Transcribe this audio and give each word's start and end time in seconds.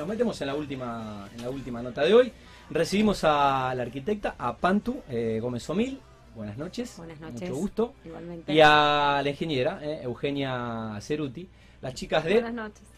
Nos 0.00 0.08
metemos 0.08 0.40
en 0.40 0.46
la 0.46 0.54
última, 0.54 1.28
en 1.36 1.42
la 1.42 1.50
última 1.50 1.82
nota 1.82 2.02
de 2.02 2.14
hoy. 2.14 2.32
Recibimos 2.70 3.22
a 3.22 3.74
la 3.76 3.82
arquitecta, 3.82 4.34
a 4.38 4.56
Pantu 4.56 5.02
eh, 5.10 5.38
Gómez 5.42 5.68
Omil. 5.68 6.00
Buenas 6.34 6.56
noches. 6.56 6.94
Buenas 6.96 7.20
noches. 7.20 7.42
Mucho 7.42 7.54
gusto. 7.54 7.94
Igualmente. 8.06 8.50
Y 8.50 8.60
a 8.62 9.20
la 9.22 9.28
ingeniera, 9.28 9.78
eh, 9.82 10.00
Eugenia 10.02 10.96
Ceruti, 11.02 11.46
las 11.82 11.92
chicas 11.92 12.24
de. 12.24 12.42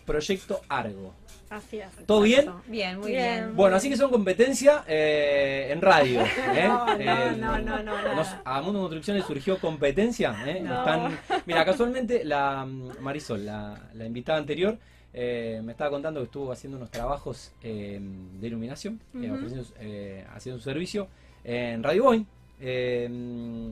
Proyecto 0.07 0.61
Argo. 0.69 1.13
Así 1.51 1.79
es. 1.81 1.89
¿Todo 2.07 2.21
bien? 2.23 2.51
Bien, 2.69 2.99
muy 3.01 3.11
Bien. 3.11 3.23
bien. 3.47 3.57
Bueno, 3.57 3.75
así 3.77 3.89
que 3.91 3.97
son 3.97 4.11
competencia 4.11 4.85
eh, 4.87 5.71
en 5.73 5.81
radio. 5.83 6.21
¿eh? 6.55 6.65
No, 6.69 6.87
no, 6.87 6.93
Eh, 7.01 7.37
no, 7.37 7.59
no, 7.59 7.59
no, 7.59 7.83
nada. 7.83 8.15
nos- 8.15 8.35
a 8.45 8.63
Mundo 8.63 8.79
Construcción 8.81 9.17
le 9.17 9.25
surgió 9.25 9.59
competencia. 9.59 10.37
¿eh? 10.47 10.61
No. 10.63 10.79
Están, 10.79 11.19
mira, 11.47 11.65
casualmente 11.65 12.25
la 12.25 12.65
mm, 12.65 13.01
Marisol, 13.01 13.45
la, 13.45 13.77
la 13.95 14.05
invitada 14.07 14.39
anterior, 14.39 14.79
eh, 15.15 15.61
me 15.65 15.73
estaba 15.73 15.91
contando 15.91 16.21
que 16.21 16.25
estuvo 16.25 16.51
haciendo 16.53 16.77
unos 16.79 16.91
trabajos 16.91 17.53
eh, 17.63 18.01
de 18.41 18.47
iluminación, 18.47 19.01
eh, 19.21 19.31
ofreciendo, 19.31 19.67
eh, 19.81 20.25
haciendo 20.35 20.57
un 20.59 20.63
servicio 20.63 21.09
en 21.45 21.83
Radio 21.83 22.05
Boeing. 22.05 22.25
Eh, 22.65 23.09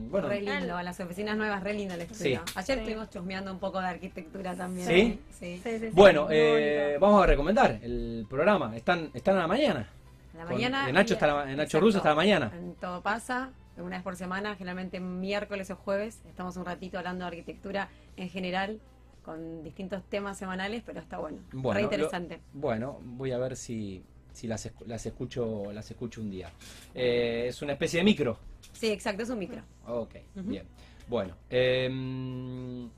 bueno, 0.09 0.27
re 0.27 0.41
lindo, 0.41 0.75
a 0.75 0.83
las 0.83 0.99
oficinas 0.99 1.37
nuevas, 1.37 1.63
re 1.63 1.73
lindo 1.73 1.93
el 1.93 2.01
estudio. 2.01 2.41
Sí. 2.45 2.53
Ayer 2.55 2.75
Sí. 2.77 2.81
estuvimos 2.81 3.09
chusmeando 3.09 3.51
un 3.51 3.59
poco 3.59 3.79
de 3.79 3.87
arquitectura 3.87 4.53
también. 4.53 4.85
¿Sí? 4.87 5.19
Sí. 5.31 5.59
Sí, 5.63 5.69
sí, 5.79 5.79
sí, 5.79 5.89
bueno 5.93 6.27
eh, 6.29 6.97
vamos 6.99 7.23
a 7.23 7.25
recomendar 7.25 7.79
el 7.81 8.25
programa. 8.29 8.75
Están, 8.75 9.09
están 9.13 9.37
a 9.37 9.39
la 9.39 9.47
mañana. 9.47 9.87
A 10.33 10.37
la 10.39 10.43
Con- 10.45 10.55
mañana. 10.55 10.85
de 10.87 10.93
Nacho, 10.93 11.13
y- 11.13 11.15
está 11.15 11.27
la- 11.27 11.55
Nacho. 11.55 11.79
Russo 11.79 11.97
está 11.97 12.09
a 12.09 12.11
la 12.11 12.15
mañana. 12.17 12.51
En 12.53 12.73
todo 12.75 13.01
pasa, 13.01 13.51
una 13.77 13.95
vez 13.95 14.03
por 14.03 14.17
semana, 14.17 14.55
generalmente 14.55 14.99
miércoles 14.99 15.71
o 15.71 15.75
jueves. 15.77 16.19
Estamos 16.27 16.57
un 16.57 16.65
ratito 16.65 16.97
hablando 16.97 17.23
de 17.23 17.29
arquitectura 17.29 17.87
en 18.17 18.29
general, 18.29 18.79
con 19.23 19.63
distintos 19.63 20.03
temas 20.09 20.37
semanales, 20.37 20.83
pero 20.85 20.99
está 20.99 21.17
bueno. 21.19 21.39
Bueno, 21.51 21.75
re 21.75 21.81
lo- 21.81 21.91
interesante. 21.91 22.39
Bueno, 22.53 22.99
voy 23.03 23.31
a 23.31 23.37
ver 23.37 23.55
si, 23.55 24.03
si 24.33 24.47
las, 24.47 24.71
las 24.85 25.05
escucho 25.05 25.71
las 25.71 25.89
escucho 25.91 26.21
un 26.21 26.29
día. 26.31 26.49
Eh, 26.95 27.45
es 27.47 27.61
una 27.61 27.73
especie 27.73 27.99
de 27.99 28.03
micro. 28.03 28.37
Sí, 28.73 28.87
exacto, 28.89 29.23
es 29.23 29.29
un 29.29 29.39
micro. 29.39 29.61
Ok, 29.87 30.15
bien. 30.35 30.65
Bueno, 31.07 31.35
em, 31.49 32.89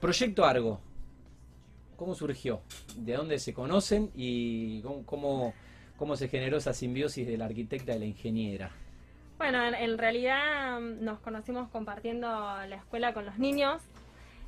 Proyecto 0.00 0.44
Argo. 0.44 0.80
¿Cómo 1.96 2.14
surgió? 2.14 2.62
¿De 2.96 3.12
dónde 3.14 3.38
se 3.38 3.54
conocen 3.54 4.10
y 4.16 4.80
cómo, 4.82 5.06
cómo, 5.06 5.54
cómo 5.96 6.16
se 6.16 6.28
generó 6.28 6.56
esa 6.56 6.72
simbiosis 6.74 7.26
de 7.26 7.36
la 7.36 7.44
arquitecta 7.44 7.94
y 7.94 7.98
la 7.98 8.06
ingeniera? 8.06 8.70
Bueno, 9.38 9.64
en, 9.64 9.74
en 9.74 9.98
realidad 9.98 10.80
mm, 10.80 11.04
nos 11.04 11.20
conocimos 11.20 11.68
compartiendo 11.70 12.28
la 12.28 12.76
escuela 12.76 13.14
con 13.14 13.24
los 13.24 13.38
niños. 13.38 13.82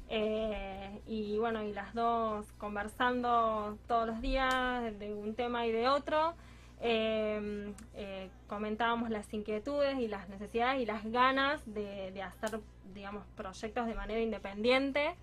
Eh, 0.08 1.00
y 1.06 1.38
bueno, 1.38 1.62
y 1.62 1.72
las 1.72 1.94
dos 1.94 2.46
conversando 2.58 3.78
todos 3.88 4.06
los 4.06 4.20
días 4.20 4.98
de 4.98 5.12
un 5.14 5.34
tema 5.34 5.66
y 5.66 5.72
de 5.72 5.88
otro. 5.88 6.34
eh, 6.80 7.72
eh, 7.94 8.28
comentábamos 8.46 9.08
las 9.10 9.32
inquietudes 9.32 9.98
y 9.98 10.08
las 10.08 10.28
necesidades 10.28 10.82
y 10.82 10.86
las 10.86 11.04
ganas 11.04 11.62
de, 11.72 12.10
de 12.12 12.22
hacer, 12.22 12.60
digamos, 12.92 13.24
proyectos 13.36 13.86
de 13.86 13.94
manera 13.94 14.20
independiente. 14.20 15.14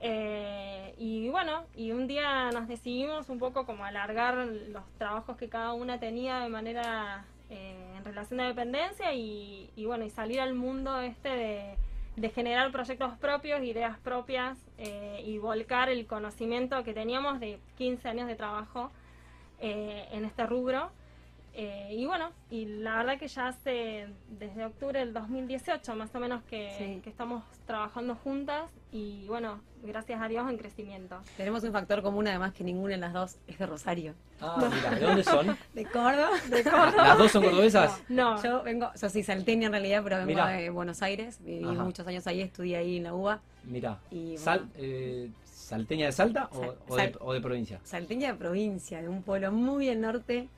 Eh, 0.00 0.94
y 0.98 1.28
bueno, 1.30 1.64
y 1.74 1.92
un 1.92 2.06
día 2.06 2.50
nos 2.52 2.68
decidimos 2.68 3.28
un 3.28 3.38
poco 3.38 3.64
como 3.64 3.84
alargar 3.84 4.34
los 4.36 4.84
trabajos 4.98 5.36
que 5.36 5.48
cada 5.48 5.72
una 5.72 5.98
tenía 5.98 6.40
de 6.40 6.48
manera 6.48 7.24
eh, 7.50 7.94
en 7.96 8.04
relación 8.04 8.38
de 8.38 8.44
dependencia 8.44 9.14
y, 9.14 9.70
y 9.76 9.86
bueno, 9.86 10.04
y 10.04 10.10
salir 10.10 10.40
al 10.40 10.54
mundo 10.54 11.00
este 11.00 11.28
de, 11.28 11.76
de 12.16 12.28
generar 12.30 12.70
proyectos 12.70 13.16
propios, 13.18 13.62
ideas 13.62 13.98
propias 13.98 14.58
eh, 14.78 15.22
y 15.24 15.38
volcar 15.38 15.88
el 15.88 16.06
conocimiento 16.06 16.82
que 16.84 16.94
teníamos 16.94 17.40
de 17.40 17.58
15 17.76 18.08
años 18.08 18.28
de 18.28 18.36
trabajo 18.36 18.90
eh, 19.60 20.08
en 20.12 20.24
este 20.24 20.46
rubro. 20.46 20.90
Eh, 21.56 21.90
y 21.96 22.04
bueno, 22.04 22.30
y 22.50 22.64
la 22.66 22.96
verdad 22.96 23.16
que 23.16 23.28
ya 23.28 23.46
hace 23.48 24.08
desde 24.28 24.64
octubre 24.64 24.98
del 24.98 25.12
2018 25.14 25.94
más 25.94 26.12
o 26.12 26.18
menos 26.18 26.42
que, 26.44 26.74
Sí. 26.78 27.00
que 27.02 27.10
estamos 27.10 27.44
trabajando 27.64 28.16
juntas 28.16 28.68
y 28.90 29.24
bueno, 29.28 29.60
gracias 29.84 30.20
a 30.20 30.26
Dios 30.26 30.50
en 30.50 30.58
crecimiento. 30.58 31.20
Tenemos 31.36 31.62
un 31.62 31.70
factor 31.70 32.02
común, 32.02 32.26
además, 32.26 32.52
que 32.54 32.64
ninguna 32.64 32.94
de 32.94 32.98
las 32.98 33.12
dos 33.12 33.36
es 33.46 33.56
de 33.56 33.66
Rosario. 33.66 34.14
Ah, 34.40 34.68
mira, 34.74 34.90
¿de 34.96 35.00
dónde 35.00 35.22
son? 35.22 35.56
¿De 35.74 35.84
Córdoba? 35.84 36.30
¿Las 36.96 37.18
dos 37.18 37.30
son 37.30 37.44
cordobesas? 37.44 38.02
No, 38.08 38.42
Yo 38.42 38.62
vengo, 38.64 38.90
yo 39.00 39.08
soy 39.08 39.22
salteña 39.22 39.66
en 39.66 39.72
realidad, 39.72 40.00
pero 40.02 40.26
vengo 40.26 40.44
de 40.44 40.70
Buenos 40.70 41.02
Aires. 41.02 41.38
Viví 41.44 41.64
Ajá. 41.64 41.84
muchos 41.84 42.04
años 42.08 42.26
ahí, 42.26 42.40
estudié 42.40 42.78
ahí 42.78 42.96
en 42.96 43.04
la 43.04 43.14
UBA. 43.14 43.40
Mira, 43.62 44.00
Y 44.10 44.36
Sal, 44.38 44.68
eh, 44.76 45.30
¿salteña 45.44 46.06
de 46.06 46.12
Salta 46.12 46.48
o, 46.52 46.60
Sal- 46.60 46.76
o 46.88 46.96
de, 46.96 47.16
o 47.20 47.32
de 47.32 47.40
provincia? 47.40 47.80
Salteña 47.84 48.32
de 48.32 48.38
provincia, 48.38 49.00
de 49.00 49.08
un 49.08 49.22
pueblo 49.22 49.52
muy 49.52 49.88
al 49.88 50.00
norte. 50.00 50.48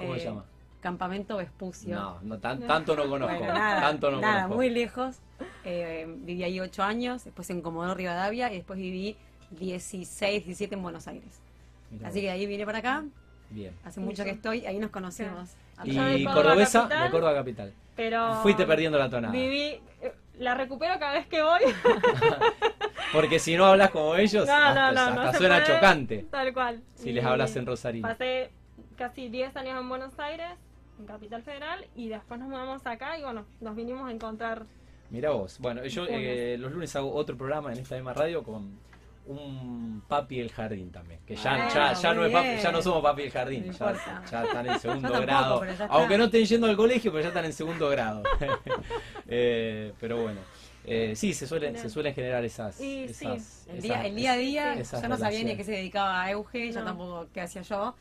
¿Cómo 0.00 0.14
eh, 0.14 0.18
se 0.20 0.24
llama? 0.26 0.44
Campamento 0.80 1.36
Vespucio. 1.36 1.94
No, 1.94 2.18
no 2.22 2.38
tan- 2.38 2.60
tanto 2.66 2.96
no 2.96 3.08
conozco. 3.08 3.36
Bueno, 3.38 3.52
nada, 3.54 3.80
tanto 3.82 4.10
no 4.10 4.20
nada 4.20 4.34
conozco. 4.44 4.54
muy 4.56 4.70
lejos. 4.70 5.16
Eh, 5.64 6.06
viví 6.20 6.42
ahí 6.42 6.58
ocho 6.60 6.82
años, 6.82 7.24
después 7.24 7.48
en 7.50 7.60
Comodoro 7.60 7.94
Rivadavia 7.94 8.50
y 8.52 8.56
después 8.56 8.78
viví 8.78 9.16
16, 9.50 10.44
17 10.46 10.74
en 10.74 10.82
Buenos 10.82 11.06
Aires. 11.06 11.40
Mirá 11.90 12.08
Así 12.08 12.20
que 12.20 12.26
de 12.26 12.32
ahí 12.32 12.46
vine 12.46 12.64
para 12.64 12.78
acá, 12.78 13.04
Bien. 13.50 13.74
hace 13.84 14.00
mucho 14.00 14.24
que 14.24 14.30
estoy, 14.30 14.64
ahí 14.64 14.78
nos 14.78 14.90
conocimos. 14.90 15.50
Y 15.84 15.92
Yo 15.92 16.02
de 16.04 16.24
Córdoba 16.24 16.34
cordobesa 16.34 16.80
capital. 16.82 17.04
de 17.04 17.10
Córdoba 17.10 17.34
Capital. 17.34 17.72
pero 17.96 18.34
Fuiste 18.42 18.64
perdiendo 18.66 18.98
la 18.98 19.10
tonada. 19.10 19.32
viví, 19.32 19.80
eh, 20.02 20.14
la 20.38 20.54
recupero 20.54 20.98
cada 20.98 21.14
vez 21.14 21.26
que 21.26 21.42
voy. 21.42 21.60
Porque 23.12 23.38
si 23.38 23.56
no 23.56 23.66
hablas 23.66 23.90
como 23.90 24.14
ellos, 24.16 24.46
No, 24.46 24.54
hasta, 24.54 24.92
no, 24.92 24.92
no, 24.92 25.00
hasta 25.10 25.24
no 25.24 25.32
se 25.32 25.38
suena 25.38 25.54
puede. 25.56 25.66
chocante 25.74 26.26
Tal 26.30 26.52
cual. 26.54 26.82
si 26.94 27.10
Y 27.10 27.12
les 27.12 27.24
hablas 27.24 27.54
en 27.56 27.66
rosarino. 27.66 28.06
Pasé 28.08 28.50
casi 29.00 29.30
10 29.30 29.56
años 29.56 29.80
en 29.80 29.88
Buenos 29.88 30.18
Aires, 30.18 30.50
en 30.98 31.06
Capital 31.06 31.42
Federal, 31.42 31.86
y 31.96 32.08
después 32.10 32.38
nos 32.38 32.50
mudamos 32.50 32.86
acá 32.86 33.18
y 33.18 33.22
bueno, 33.22 33.46
nos 33.62 33.74
vinimos 33.74 34.06
a 34.06 34.12
encontrar. 34.12 34.66
Mira 35.08 35.30
vos. 35.30 35.58
Bueno, 35.58 35.82
yo 35.86 36.04
eh, 36.06 36.56
los 36.58 36.70
lunes 36.70 36.94
hago 36.96 37.10
otro 37.14 37.34
programa 37.34 37.72
en 37.72 37.78
esta 37.78 37.94
misma 37.94 38.12
radio 38.12 38.42
con 38.44 38.78
un 39.26 40.02
papi 40.06 40.38
del 40.40 40.52
jardín 40.52 40.90
también. 40.92 41.18
Que 41.26 41.34
ya, 41.34 41.54
Ah, 41.66 41.68
ya, 41.72 41.92
ya, 41.94 42.14
no, 42.14 42.26
es 42.26 42.32
papi- 42.32 42.60
ya 42.62 42.70
no 42.72 42.82
somos 42.82 43.02
papi 43.02 43.22
del 43.22 43.30
jardín. 43.30 43.66
No 43.68 43.72
ya, 43.72 44.22
ya 44.30 44.44
están 44.44 44.66
en 44.66 44.78
segundo 44.80 45.08
tampoco, 45.08 45.26
grado. 45.26 45.64
ya. 45.64 45.86
Aunque 45.86 46.18
no 46.18 46.24
estén 46.24 46.44
yendo 46.44 46.66
al 46.66 46.76
colegio, 46.76 47.10
pero 47.10 47.22
ya 47.22 47.28
están 47.28 47.44
en 47.46 47.52
segundo 47.54 47.88
grado. 47.88 48.22
Eh, 49.32 49.92
pero 49.98 50.20
bueno. 50.22 50.40
Eh, 50.84 51.14
sí, 51.16 51.32
se 51.34 51.46
suelen, 51.46 51.76
se 51.78 51.88
suelen 51.88 52.14
generar 52.14 52.44
esas. 52.44 52.78
Y 52.80 53.08
sí, 53.08 53.24
esas- 53.26 53.66
El 53.68 53.76
esas- 53.78 53.82
día, 53.82 54.06
el 54.06 54.14
día 54.16 54.32
a 54.32 54.36
día, 54.36 54.74
yo 54.82 55.08
no 55.08 55.16
sabía 55.16 55.42
ni 55.44 55.52
a 55.52 55.56
qué 55.56 55.64
se 55.64 55.72
dedicaba 55.72 56.22
a 56.22 56.30
Euge, 56.32 56.72
yo 56.72 56.80
No. 56.80 56.86
tampoco 56.86 57.26
qué 57.32 57.40
hacía 57.40 57.62
yo. 57.62 57.94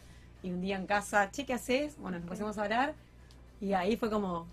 Y 0.43 0.51
un 0.51 0.61
día 0.61 0.77
en 0.77 0.85
casa, 0.85 1.29
che, 1.31 1.45
¿qué 1.45 1.53
haces? 1.53 1.97
Bueno, 1.97 2.19
nos 2.19 2.27
pusimos 2.27 2.57
a 2.57 2.63
hablar 2.63 2.93
y 3.59 3.73
ahí 3.73 3.97
fue 3.97 4.09
como, 4.09 4.47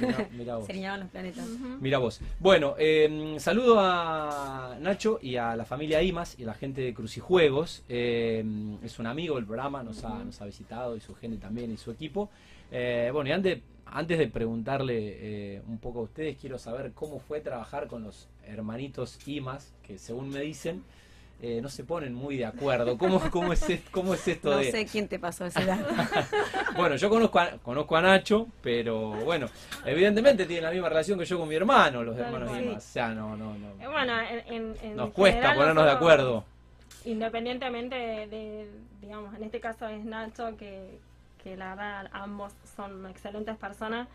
Mirá- 0.00 0.28
mirá 0.32 0.56
vos. 0.56 0.66
se 0.66 0.72
alineaban 0.72 1.00
los 1.00 1.08
planetas. 1.10 1.46
Mira 1.80 1.98
vos. 1.98 2.20
Bueno, 2.38 2.74
eh, 2.78 3.36
saludo 3.38 3.76
a 3.80 4.76
Nacho 4.80 5.18
y 5.22 5.36
a 5.36 5.56
la 5.56 5.64
familia 5.64 6.02
Imas 6.02 6.38
y 6.38 6.42
a 6.42 6.46
la 6.46 6.54
gente 6.54 6.82
de 6.82 6.92
Crucijuegos. 6.94 7.82
Eh, 7.88 8.44
es 8.82 8.98
un 8.98 9.06
amigo 9.06 9.36
del 9.36 9.46
programa, 9.46 9.82
nos 9.82 10.04
ha, 10.04 10.22
nos 10.22 10.40
ha 10.42 10.44
visitado 10.44 10.96
y 10.96 11.00
su 11.00 11.14
gente 11.14 11.38
también 11.38 11.72
y 11.72 11.76
su 11.78 11.90
equipo. 11.90 12.28
Eh, 12.70 13.10
bueno, 13.12 13.30
y 13.30 13.32
antes, 13.32 13.60
antes 13.86 14.18
de 14.18 14.26
preguntarle 14.26 14.96
eh, 15.56 15.62
un 15.66 15.78
poco 15.78 16.00
a 16.00 16.02
ustedes, 16.02 16.36
quiero 16.38 16.58
saber 16.58 16.92
cómo 16.94 17.20
fue 17.20 17.40
trabajar 17.40 17.86
con 17.86 18.02
los 18.02 18.28
hermanitos 18.46 19.18
Imas, 19.26 19.72
que 19.82 19.96
según 19.98 20.28
me 20.28 20.40
dicen, 20.40 20.82
eh, 21.42 21.60
no 21.62 21.68
se 21.68 21.84
ponen 21.84 22.14
muy 22.14 22.36
de 22.38 22.46
acuerdo. 22.46 22.96
¿Cómo, 22.96 23.20
cómo, 23.30 23.52
es, 23.52 23.68
es- 23.68 23.82
cómo 23.90 24.14
es 24.14 24.26
esto 24.26 24.50
No 24.50 24.56
de...? 24.58 24.70
sé 24.70 24.86
quién 24.86 25.06
te 25.08 25.18
pasó 25.18 25.46
ese 25.46 25.64
dato. 25.64 25.84
Bueno, 26.76 26.96
yo 26.96 27.08
conozco 27.08 27.38
a, 27.40 27.52
conozco 27.62 27.96
a 27.96 28.02
Nacho, 28.02 28.48
pero 28.62 29.12
bueno, 29.24 29.46
evidentemente 29.86 30.44
tiene 30.44 30.60
la 30.62 30.70
misma 30.70 30.88
relación 30.90 31.18
que 31.18 31.24
yo 31.24 31.38
con 31.38 31.48
mi 31.48 31.54
hermano, 31.54 32.02
los 32.04 32.16
hermanos. 32.18 32.52
Dimas. 32.58 32.76
O 32.76 32.80
sea, 32.92 33.08
no, 33.14 33.34
no, 33.36 33.54
Eh, 33.54 33.58
no. 33.80 33.90
Bueno, 33.90 34.12
en, 34.46 34.96
Nos 34.96 35.10
cuesta 35.12 35.54
ponernos 35.54 35.84
de 35.84 35.90
acuerdo. 35.90 36.44
Independientemente 37.06 37.94
de, 37.94 38.26
de, 38.26 38.70
digamos, 39.00 39.34
en 39.36 39.44
este 39.44 39.60
caso 39.60 39.86
es 39.88 40.04
Nacho, 40.04 40.56
que, 40.58 40.98
que 41.42 41.56
la 41.56 41.70
verdad 41.74 42.10
ambos 42.12 42.52
son 42.76 43.06
excelentes 43.06 43.56
personas. 43.56 44.08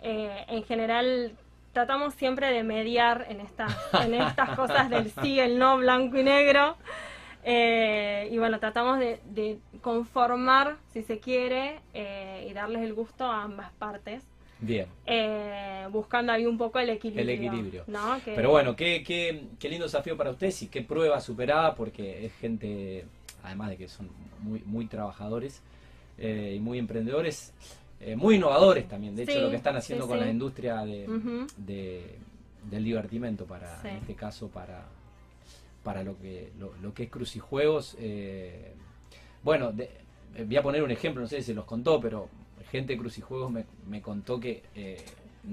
Eh, 0.00 0.44
en 0.48 0.64
general 0.64 1.32
tratamos 1.72 2.14
siempre 2.14 2.50
de 2.52 2.62
mediar 2.62 3.26
en 3.28 3.40
estas, 3.40 3.74
en 4.04 4.14
estas 4.14 4.50
cosas 4.56 4.90
del 4.90 5.10
sí, 5.22 5.38
el 5.38 5.58
no, 5.58 5.78
blanco 5.78 6.16
y 6.18 6.22
negro. 6.24 6.76
Eh, 7.44 8.28
y 8.30 8.38
bueno, 8.38 8.58
tratamos 8.58 8.98
de, 8.98 9.20
de 9.30 9.58
conformar, 9.80 10.76
si 10.92 11.02
se 11.02 11.18
quiere, 11.18 11.80
eh, 11.94 12.46
y 12.50 12.52
darles 12.52 12.82
el 12.82 12.94
gusto 12.94 13.24
a 13.24 13.42
ambas 13.44 13.70
partes. 13.78 14.22
Bien. 14.60 14.88
eh, 15.06 15.86
buscando 15.92 16.32
ahí 16.32 16.44
un 16.44 16.58
poco 16.58 16.80
el 16.80 16.90
equilibrio. 16.90 17.22
El 17.22 17.30
equilibrio. 17.30 17.84
¿no? 17.86 18.20
Que- 18.24 18.34
Pero 18.34 18.50
bueno, 18.50 18.74
qué, 18.74 19.04
qué, 19.04 19.44
qué 19.60 19.68
lindo 19.68 19.84
desafío 19.84 20.16
para 20.16 20.30
ustedes 20.30 20.60
y 20.62 20.66
qué 20.66 20.82
prueba 20.82 21.20
superada, 21.20 21.76
porque 21.76 22.26
es 22.26 22.32
gente, 22.34 23.04
además 23.44 23.70
de 23.70 23.76
que 23.76 23.88
son 23.88 24.10
muy, 24.40 24.60
muy 24.66 24.86
trabajadores 24.86 25.62
y 26.20 26.58
muy 26.58 26.80
emprendedores, 26.80 27.54
eh, 28.00 28.16
muy 28.16 28.36
innovadores 28.36 28.88
también. 28.88 29.14
De 29.16 29.22
hecho, 29.24 29.40
lo 29.40 29.50
que 29.50 29.56
están 29.56 29.76
haciendo 29.76 30.04
sí, 30.04 30.08
con 30.10 30.18
sí. 30.18 30.24
la 30.24 30.30
industria 30.30 30.84
de, 30.84 31.06
de- 31.56 32.16
del 32.70 32.84
divertimento, 32.84 33.44
para, 33.46 33.80
en 33.88 33.96
este 33.98 34.14
caso, 34.14 34.48
para, 34.48 34.84
para 35.82 36.02
lo 36.02 36.18
que 36.18 36.52
lo, 36.58 36.74
lo 36.82 36.92
que 36.94 37.04
es 37.04 37.10
crucijuegos. 37.10 37.96
eh, 37.98 38.72
bueno, 39.42 39.72
de- 39.72 39.90
eh, 40.36 40.44
voy 40.44 40.56
a 40.56 40.62
poner 40.62 40.82
un 40.82 40.90
ejemplo, 40.90 41.22
no 41.22 41.28
sé 41.28 41.36
si 41.38 41.44
se 41.44 41.54
los 41.54 41.64
contó, 41.64 42.00
pero 42.00 42.28
gente 42.70 42.92
de 42.92 42.98
Crucijuegos 42.98 43.50
me, 43.50 43.64
me 43.88 44.02
contó 44.02 44.38
que 44.38 44.62
eh, 44.74 45.02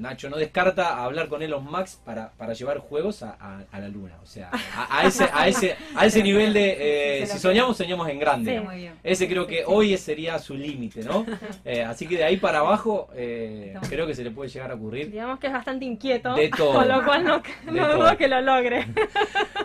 Nacho 0.01 0.29
no 0.29 0.37
descarta 0.37 1.03
hablar 1.03 1.27
con 1.27 1.41
Elon 1.41 1.69
Max 1.69 1.99
para, 2.03 2.31
para 2.31 2.53
llevar 2.53 2.79
juegos 2.79 3.23
a, 3.23 3.37
a- 3.39 3.63
a 3.71 3.79
la 3.79 3.87
luna. 3.87 4.15
O 4.21 4.25
sea, 4.25 4.49
a, 4.51 4.99
a 4.99 5.05
ese, 5.07 5.25
a, 5.33 5.47
ese, 5.47 5.75
a 5.95 6.05
ese 6.05 6.21
nivel 6.23 6.53
de... 6.53 7.21
eh, 7.21 7.27
si 7.27 7.39
soñamos, 7.39 7.77
soñamos 7.77 8.07
en 8.09 8.19
grande. 8.19 8.59
Bien. 8.75 8.93
Ese 9.03 9.27
creo 9.27 9.47
que 9.47 9.63
hoy 9.65 9.97
sería 9.97 10.37
su 10.39 10.55
límite, 10.55 11.03
¿no? 11.03 11.25
Eh, 11.65 11.81
así 11.83 12.07
que 12.07 12.17
de 12.17 12.23
ahí 12.23 12.37
para 12.37 12.59
abajo 12.59 13.09
eh, 13.15 13.73
creo 13.89 14.05
que 14.05 14.13
se 14.13 14.23
le 14.23 14.29
puede 14.31 14.49
llegar 14.49 14.69
a 14.71 14.75
ocurrir. 14.75 15.09
Digamos 15.09 15.39
que 15.39 15.47
es 15.47 15.53
bastante 15.53 15.83
inquieto, 15.85 16.35
De 16.35 16.49
todo. 16.49 16.73
con 16.73 16.87
lo 16.87 17.03
cual 17.03 17.23
no, 17.23 17.41
no 17.71 17.95
dudo 17.95 18.17
que 18.17 18.27
lo 18.27 18.41
logre. 18.41 18.85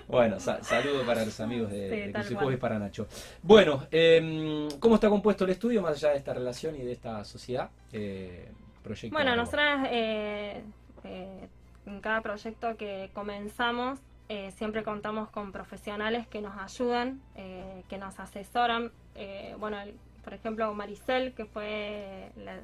Bueno, 0.08 0.40
sa- 0.40 0.62
saludo 0.64 1.04
para 1.06 1.24
los 1.24 1.38
amigos 1.38 1.70
de, 1.70 2.12
Sí, 2.24 2.34
de 2.34 2.52
y 2.52 2.56
para 2.56 2.78
Nacho. 2.80 3.06
Bueno, 3.42 3.86
eh, 3.92 4.68
¿cómo 4.80 4.96
está 4.96 5.08
compuesto 5.08 5.44
el 5.44 5.50
estudio 5.50 5.82
más 5.82 5.92
allá 5.94 6.10
de 6.10 6.16
esta 6.18 6.34
relación 6.34 6.74
y 6.74 6.80
de 6.80 6.92
esta 6.92 7.24
sociedad? 7.24 7.70
Eh, 7.92 8.48
proyecto 8.82 9.14
Bueno, 9.14 9.36
nosotras 9.36 9.88
eh, 9.90 10.62
eh, 11.04 11.48
en 11.86 12.00
cada 12.00 12.20
proyecto 12.20 12.76
que 12.76 13.10
comenzamos 13.14 14.00
eh, 14.28 14.52
siempre 14.52 14.84
contamos 14.84 15.28
con 15.30 15.50
profesionales 15.50 16.26
que 16.28 16.40
nos 16.40 16.56
ayudan, 16.56 17.20
eh, 17.34 17.82
que 17.88 17.98
nos 17.98 18.20
asesoran. 18.20 18.92
Eh, 19.16 19.56
bueno, 19.58 19.80
el- 19.80 19.94
por 20.22 20.34
ejemplo, 20.34 20.72
Maricel, 20.74 21.32
que 21.34 21.46
fue 21.46 22.30
la, 22.36 22.60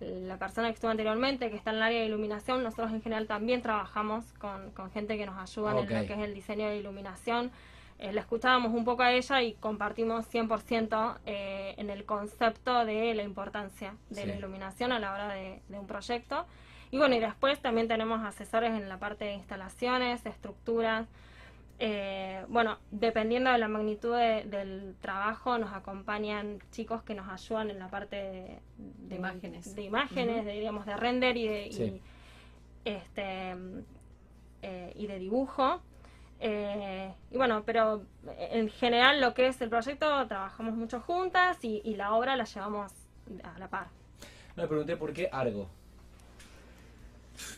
la 0.00 0.36
persona 0.38 0.68
que 0.68 0.74
estuvo 0.74 0.90
anteriormente, 0.90 1.50
que 1.50 1.56
está 1.56 1.70
en 1.70 1.76
el 1.76 1.82
área 1.82 2.00
de 2.00 2.06
iluminación, 2.06 2.62
nosotros 2.64 2.90
en 2.92 3.02
general 3.02 3.26
también 3.28 3.62
trabajamos 3.62 4.32
con, 4.40 4.70
con 4.72 4.90
gente 4.90 5.16
que 5.16 5.26
nos 5.26 5.36
ayuda 5.38 5.70
en 5.70 5.76
lo 5.76 6.06
que 6.08 6.14
es 6.14 6.18
el 6.20 6.34
diseño 6.34 6.66
de 6.68 6.78
iluminación. 6.78 7.50
Eh, 7.98 8.12
la 8.12 8.20
escuchábamos 8.20 8.72
un 8.72 8.84
poco 8.84 9.02
a 9.02 9.12
ella 9.12 9.42
y 9.42 9.54
compartimos 9.54 10.24
100% 10.32 11.18
eh, 11.26 11.74
en 11.78 11.90
el 11.90 12.04
concepto 12.04 12.84
de 12.84 13.12
la 13.14 13.24
importancia 13.24 13.94
de 14.10 14.24
la 14.26 14.34
iluminación 14.36 14.92
a 14.92 14.98
la 15.00 15.12
hora 15.12 15.28
de, 15.34 15.60
de 15.68 15.78
un 15.78 15.86
proyecto. 15.86 16.46
Y 16.90 16.98
bueno, 16.98 17.16
y 17.16 17.18
después 17.18 17.60
también 17.60 17.88
tenemos 17.88 18.22
asesores 18.24 18.72
en 18.72 18.88
la 18.88 18.98
parte 18.98 19.24
de 19.24 19.34
instalaciones, 19.34 20.24
estructuras. 20.26 21.06
Eh, 21.80 22.44
bueno, 22.48 22.78
dependiendo 22.90 23.50
de 23.50 23.58
la 23.58 23.68
magnitud 23.68 24.16
de- 24.16 24.44
del 24.44 24.94
trabajo, 25.00 25.58
nos 25.58 25.72
acompañan 25.72 26.58
chicos 26.70 27.02
que 27.02 27.14
nos 27.14 27.28
ayudan 27.28 27.70
en 27.70 27.78
la 27.78 27.88
parte 27.88 28.16
de, 28.16 28.58
De 29.08 29.16
imágenes. 29.16 29.74
de, 29.74 29.82
imágenes, 29.82 30.44
de, 30.44 30.52
digamos, 30.52 30.86
de 30.86 30.96
render 30.96 31.36
y 31.36 31.46
de, 31.48 31.66
y, 31.66 32.00
este, 32.84 33.54
eh, 34.62 34.92
y 34.96 35.06
de 35.06 35.18
dibujo. 35.18 35.80
Eh, 36.40 37.12
y 37.32 37.36
bueno, 37.36 37.62
pero 37.66 38.02
en 38.38 38.68
general 38.70 39.20
lo 39.20 39.34
que 39.34 39.48
es 39.48 39.60
el 39.60 39.68
proyecto 39.68 40.26
trabajamos 40.28 40.74
mucho 40.74 41.00
juntas 41.00 41.58
y, 41.62 41.82
y 41.84 41.96
la 41.96 42.12
obra 42.14 42.36
la 42.36 42.44
llevamos 42.44 42.92
a 43.42 43.58
la 43.58 43.68
par. 43.68 43.88
No 44.56 44.62
me 44.62 44.68
pregunté 44.68 44.96
por 44.96 45.12
qué 45.12 45.28
Argo. 45.32 45.68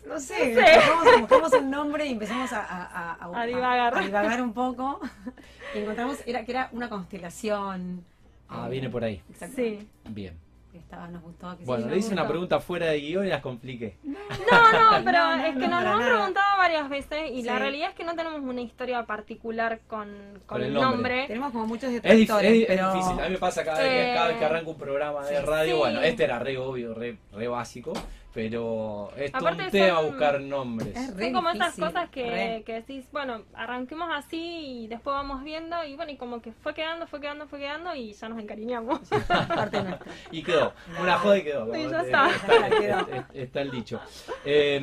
No 0.07 0.21
sé, 0.21 0.55
No 0.55 0.61
sé. 0.61 0.77
buscamos, 0.77 1.21
buscamos 1.21 1.53
un 1.55 1.71
nombre 1.71 2.05
y 2.07 2.13
empezamos 2.13 2.53
a, 2.53 2.61
a, 2.65 3.13
a- 3.15 3.41
A 3.43 3.47
divagar. 3.47 3.97
a 3.97 4.01
divagar 4.01 4.43
un 4.43 4.53
poco. 4.53 5.01
Y 5.75 5.79
encontramos 5.79 6.19
era, 6.27 6.45
que 6.45 6.51
era 6.51 6.69
una 6.73 6.89
constelación. 6.89 8.05
Ah, 8.49 8.65
eh, 8.67 8.71
viene 8.71 8.91
por 8.91 9.05
ahí. 9.05 9.23
Exacto. 9.31 9.55
Sí. 9.57 9.89
Bien. 10.09 10.37
Que 10.73 10.79
estaba, 10.79 11.09
nos 11.09 11.23
gustó. 11.23 11.57
Que 11.59 11.65
Bueno, 11.65 11.89
le 11.89 11.97
hice 11.99 12.13
una 12.13 12.29
pregunta 12.29 12.61
fuera 12.61 12.87
de 12.87 13.01
guion 13.01 13.27
y 13.27 13.29
las 13.29 13.41
compliqué. 13.43 13.97
No, 14.05 14.13
no, 14.15 14.19
pero 15.05 15.19
No, 15.19 15.37
no, 15.37 15.45
es 15.45 15.53
que 15.57 15.67
no, 15.67 15.81
nos 15.81 15.83
lo 15.85 15.91
han 15.91 15.99
preguntado 16.09 16.57
varias 16.59 16.89
veces 16.89 17.31
y 17.33 17.43
la 17.43 17.59
realidad 17.59 17.89
es 17.91 17.95
que 17.97 18.05
no 18.05 18.15
tenemos 18.15 18.41
una 18.41 18.61
historia 18.61 19.05
particular 19.05 19.81
con, 19.89 20.09
con, 20.09 20.41
Con 20.47 20.61
el 20.63 20.69
el 20.69 20.75
nombre. 20.75 20.93
nombre. 20.93 21.27
Tenemos 21.27 21.51
como 21.53 21.67
muchos 21.67 21.91
Es, 21.91 21.95
detractores, 22.03 22.53
es 22.53 22.61
es 22.61 22.67
pero... 22.69 22.93
difícil, 22.93 23.19
a 23.21 23.25
mí 23.25 23.31
me 23.31 23.39
pasa 23.39 23.65
cada, 23.65 23.79
vez, 23.81 23.89
que, 23.89 24.11
Eh, 24.11 24.15
cada 24.15 24.29
vez 24.29 24.37
que 24.37 24.45
arranco 24.45 24.71
un 24.71 24.79
programa 24.79 25.27
de 25.27 25.37
sí. 25.41 25.45
radio, 25.45 25.73
Sí. 25.75 25.79
bueno, 25.81 26.01
este 26.03 26.25
era 26.25 26.39
re 26.39 26.57
obvio, 26.59 26.95
re, 26.95 27.17
re 27.33 27.49
básico, 27.49 27.93
pero 28.33 29.11
es 29.17 29.35
Aparte 29.35 29.71
tema 29.71 29.97
son- 29.97 30.07
buscar 30.07 30.41
nombres. 30.41 30.97
Es 30.97 31.07
Son 31.09 31.33
como 31.33 31.51
esas 31.51 31.67
difícil, 31.75 31.85
cosas 31.85 32.11
que, 32.11 32.63
decís, 32.67 33.05
bueno, 33.11 33.43
arranquemos 33.55 34.09
así 34.13 34.39
y 34.39 34.87
después 34.87 35.15
vamos 35.15 35.43
viendo 35.43 35.83
y 35.85 35.97
bueno, 35.97 36.13
y 36.13 36.17
como 36.17 36.41
que 36.41 36.53
fue 36.53 36.73
quedando, 36.75 37.07
fue 37.09 37.21
quedando, 37.21 37.49
fue 37.49 37.59
quedando 37.59 37.95
y 37.95 38.13
ya 38.13 38.29
nos 38.29 38.39
encariñamos. 38.39 39.01
parte 39.49 39.83
nuestra. 39.83 40.13
Y 40.31 40.43
quedó, 40.43 40.73
una 41.01 41.19
joda 41.19 41.39
y 41.39 41.43
quedó. 41.43 41.75
Sí, 41.75 41.83
ya 41.91 42.03
está. 42.03 42.31
Está, 43.35 43.61
el 43.63 43.71
dicho. 43.71 44.01
Eh, 44.45 44.81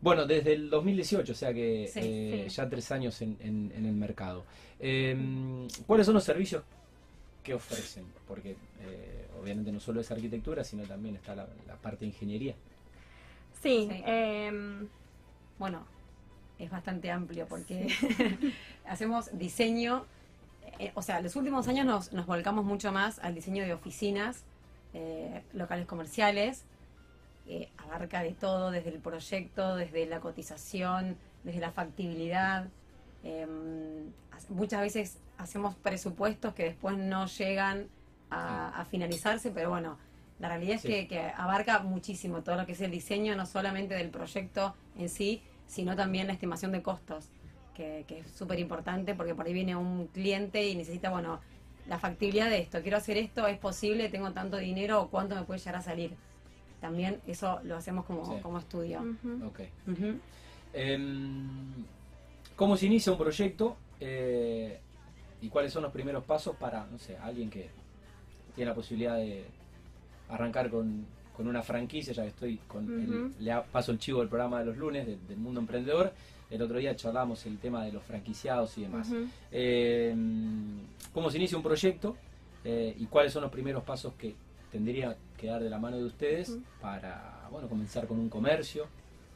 bueno, 0.00 0.26
desde 0.26 0.54
el 0.54 0.68
2018, 0.70 1.30
o 1.30 1.34
sea 1.34 1.54
que 1.54 1.88
Sí, 1.92 2.00
eh, 2.02 2.44
sí. 2.48 2.56
ya 2.56 2.68
tres 2.68 2.90
años 2.90 3.20
en, 3.22 3.36
en- 3.40 3.72
en 3.76 3.86
el 3.86 3.94
mercado. 3.94 4.44
Eh, 4.80 5.16
¿Cuáles 5.86 6.06
son 6.06 6.14
los 6.16 6.24
servicios 6.24 6.64
que 7.44 7.54
ofrecen? 7.54 8.04
Porque 8.26 8.56
eh, 8.80 9.28
obviamente 9.42 9.72
no 9.72 9.80
solo 9.80 10.00
es 10.00 10.10
arquitectura, 10.10 10.64
sino 10.64 10.84
también 10.84 11.16
está 11.16 11.34
la, 11.34 11.46
la 11.66 11.76
parte 11.76 12.00
de 12.00 12.06
ingeniería. 12.06 12.54
Sí, 13.62 13.88
Sí. 13.90 14.02
em, 14.06 14.88
Bueno, 15.58 15.84
es 16.58 16.70
bastante 16.70 17.10
amplio 17.10 17.46
porque 17.46 17.88
hacemos 18.86 19.36
diseño, 19.38 20.04
eh, 20.78 20.90
o 20.94 21.02
sea, 21.02 21.20
los 21.20 21.36
últimos 21.36 21.68
años 21.68 21.86
nos, 21.86 22.12
nos 22.12 22.26
volcamos 22.26 22.64
mucho 22.64 22.90
más 22.92 23.18
al 23.20 23.34
diseño 23.34 23.64
de 23.64 23.72
oficinas, 23.74 24.44
eh, 24.94 25.42
locales 25.52 25.86
comerciales, 25.86 26.64
eh, 27.46 27.68
abarca 27.78 28.22
de 28.22 28.32
todo, 28.32 28.70
desde 28.70 28.90
el 28.90 28.98
proyecto, 28.98 29.76
desde 29.76 30.06
la 30.06 30.20
cotización, 30.20 31.16
desde 31.44 31.60
la 31.60 31.70
factibilidad. 31.72 32.68
eh, 33.24 33.46
hace- 34.32 34.52
muchas 34.52 34.80
veces 34.80 35.18
hacemos 35.38 35.76
presupuestos 35.76 36.54
que 36.54 36.64
después 36.64 36.98
no 36.98 37.26
llegan 37.26 37.86
a, 38.32 38.80
a 38.80 38.84
finalizarse, 38.86 39.50
pero 39.50 39.70
bueno, 39.70 39.98
la 40.40 40.48
realidad 40.48 40.76
es 40.76 40.82
Sí. 40.82 40.88
que, 40.88 41.06
que 41.08 41.20
abarca 41.20 41.80
muchísimo 41.80 42.42
todo 42.42 42.56
lo 42.56 42.66
que 42.66 42.72
es 42.72 42.80
el 42.80 42.90
diseño, 42.90 43.36
no 43.36 43.46
solamente 43.46 43.94
del 43.94 44.10
proyecto 44.10 44.74
en 44.98 45.08
sí, 45.08 45.42
sino 45.66 45.94
también 45.96 46.26
la 46.26 46.32
estimación 46.32 46.72
de 46.72 46.82
costos, 46.82 47.28
que, 47.74 48.04
que 48.08 48.18
es 48.20 48.26
súper 48.30 48.58
importante 48.58 49.14
porque 49.14 49.34
por 49.34 49.46
ahí 49.46 49.52
viene 49.52 49.76
un 49.76 50.06
cliente 50.08 50.66
y 50.68 50.74
necesita, 50.74 51.10
bueno, 51.10 51.40
la 51.88 51.98
factibilidad 51.98 52.48
de 52.48 52.58
esto, 52.60 52.80
quiero 52.82 52.96
hacer 52.96 53.16
esto, 53.16 53.46
es 53.46 53.58
posible, 53.58 54.08
tengo 54.08 54.30
tanto 54.32 54.56
dinero 54.56 55.02
o 55.02 55.08
cuánto 55.08 55.34
me 55.34 55.42
puede 55.42 55.58
llegar 55.60 55.76
a 55.76 55.82
salir. 55.82 56.14
También 56.80 57.20
eso 57.26 57.60
lo 57.64 57.76
hacemos 57.76 58.04
como, 58.04 58.24
Sí. 58.26 58.40
como 58.42 58.58
estudio. 58.58 59.00
Em, 60.72 61.84
¿Cómo 62.56 62.76
se 62.76 62.86
inicia 62.86 63.12
un 63.12 63.18
proyecto? 63.18 63.76
Eh, 64.00 64.78
¿Y 65.40 65.48
cuáles 65.48 65.72
son 65.72 65.82
los 65.82 65.92
primeros 65.92 66.24
pasos 66.24 66.56
para, 66.56 66.86
no 66.86 66.98
sé, 66.98 67.16
alguien 67.18 67.50
que 67.50 67.70
tiene 68.54 68.70
la 68.70 68.74
posibilidad 68.74 69.16
de 69.16 69.44
arrancar 70.28 70.70
con, 70.70 71.04
con 71.36 71.46
una 71.48 71.62
franquicia? 71.62 72.12
Ya 72.12 72.22
que 72.22 72.28
estoy 72.28 72.56
con. 72.68 72.84
el- 73.00 73.24
Ujú. 73.26 73.34
le 73.40 73.54
paso 73.72 73.92
el 73.92 73.98
chivo 73.98 74.20
del 74.20 74.28
programa 74.28 74.60
de 74.60 74.66
los 74.66 74.76
lunes 74.76 75.06
de- 75.06 75.16
del 75.28 75.38
mundo 75.38 75.60
emprendedor. 75.60 76.12
El 76.50 76.60
otro 76.62 76.78
día 76.78 76.94
charlamos 76.94 77.46
el 77.46 77.58
tema 77.58 77.82
de 77.84 77.92
los 77.92 78.02
franquiciados 78.02 78.76
y 78.76 78.82
demás. 78.82 79.10
Em, 79.50 80.80
¿Cómo 81.14 81.30
se 81.30 81.38
inicia 81.38 81.56
un 81.56 81.62
proyecto? 81.62 82.16
Eh, 82.64 82.94
¿Y 82.98 83.06
cuáles 83.06 83.32
son 83.32 83.42
los 83.42 83.50
primeros 83.50 83.82
pasos 83.84 84.12
que 84.14 84.34
tendría 84.70 85.16
que 85.38 85.46
dar 85.46 85.62
de 85.62 85.70
la 85.70 85.78
mano 85.78 85.96
de 85.96 86.04
ustedes 86.04 86.56
para, 86.80 87.46
bueno, 87.50 87.68
comenzar 87.68 88.06
con 88.06 88.18
un 88.18 88.28
comercio? 88.28 88.86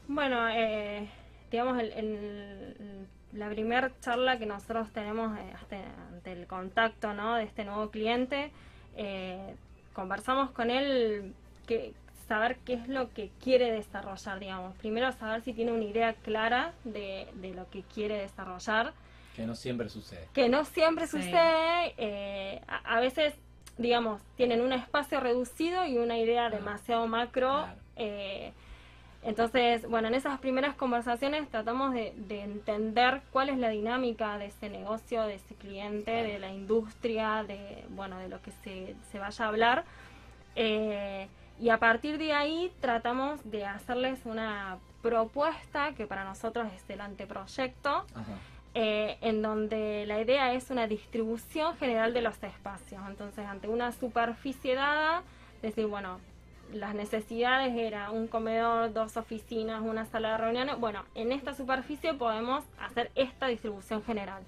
Bueno, 0.08 0.48
eh, 0.50 1.08
digamos, 1.50 1.78
el, 1.80 1.92
el- 1.92 3.06
la 3.32 3.48
primera 3.50 3.90
charla 4.00 4.38
que 4.38 4.46
nosotros 4.46 4.90
tenemos 4.92 5.36
eh, 5.38 5.52
hasta 5.54 5.76
ante 6.12 6.32
el 6.32 6.46
contacto 6.46 7.12
¿no? 7.12 7.34
de 7.36 7.44
este 7.44 7.64
nuevo 7.64 7.90
cliente, 7.90 8.50
eh, 8.96 9.54
conversamos 9.92 10.50
con 10.50 10.70
él 10.70 11.32
que 11.66 11.92
saber 12.28 12.56
qué 12.64 12.74
es 12.74 12.88
lo 12.88 13.08
que 13.12 13.30
quiere 13.42 13.70
desarrollar, 13.72 14.38
digamos. 14.40 14.74
Primero 14.76 15.12
saber 15.12 15.42
si 15.42 15.52
tiene 15.52 15.72
una 15.72 15.84
idea 15.84 16.12
clara 16.14 16.72
de, 16.84 17.28
de 17.34 17.54
lo 17.54 17.68
que 17.70 17.82
quiere 17.82 18.18
desarrollar, 18.18 18.92
Que 19.36 19.46
no 19.46 19.54
siempre 19.54 19.88
sucede. 19.88 20.26
que 20.32 20.48
no 20.48 20.64
siempre 20.64 21.06
Sí. 21.06 21.18
sucede, 21.22 21.94
eh, 21.98 22.60
a, 22.66 22.96
a 22.96 23.00
veces, 23.00 23.34
digamos, 23.78 24.20
tienen 24.36 24.60
un 24.60 24.72
espacio 24.72 25.20
reducido 25.20 25.86
y 25.86 25.98
una 25.98 26.18
idea 26.18 26.50
demasiado 26.50 27.06
macro. 27.06 27.50
Claro. 27.50 27.78
eh, 27.96 28.52
entonces, 29.26 29.88
bueno, 29.88 30.06
en 30.06 30.14
esas 30.14 30.38
primeras 30.38 30.76
conversaciones 30.76 31.48
tratamos 31.48 31.92
de, 31.92 32.14
de 32.16 32.42
entender 32.42 33.22
cuál 33.32 33.48
es 33.48 33.58
la 33.58 33.70
dinámica 33.70 34.38
de 34.38 34.46
ese 34.46 34.70
negocio, 34.70 35.22
de 35.22 35.34
ese 35.34 35.56
cliente, 35.56 36.12
de 36.12 36.38
la 36.38 36.52
industria, 36.52 37.42
de, 37.42 37.84
bueno, 37.90 38.18
de 38.18 38.28
lo 38.28 38.40
que 38.40 38.52
se, 38.62 38.94
se 39.10 39.18
vaya 39.18 39.44
a 39.44 39.48
hablar. 39.48 39.84
Eh, 40.54 41.28
y 41.58 41.70
a 41.70 41.78
partir 41.78 42.18
de 42.18 42.32
ahí 42.32 42.72
tratamos 42.80 43.40
de 43.50 43.66
hacerles 43.66 44.20
una 44.24 44.78
propuesta 45.02 45.92
que 45.94 46.06
para 46.06 46.24
nosotros 46.24 46.68
es 46.72 46.88
el 46.88 47.00
anteproyecto, 47.00 48.06
eh, 48.74 49.18
en 49.22 49.42
donde 49.42 50.04
la 50.06 50.20
idea 50.20 50.52
es 50.52 50.70
una 50.70 50.86
distribución 50.86 51.76
general 51.78 52.12
de 52.12 52.22
los 52.22 52.40
espacios. 52.42 53.02
Entonces, 53.08 53.44
ante 53.46 53.68
una 53.68 53.90
superficie 53.90 54.74
dada, 54.74 55.22
decir, 55.62 55.86
bueno, 55.86 56.20
las 56.72 56.94
necesidades 56.94 57.76
era 57.76 58.10
un 58.10 58.26
comedor, 58.26 58.92
dos 58.92 59.16
oficinas, 59.16 59.82
una 59.82 60.04
sala 60.06 60.32
de 60.32 60.38
reuniones. 60.38 60.78
Bueno, 60.78 61.04
en 61.14 61.32
esta 61.32 61.54
superficie 61.54 62.14
podemos 62.14 62.64
hacer 62.78 63.10
esta 63.14 63.46
distribución 63.46 64.02
general. 64.02 64.42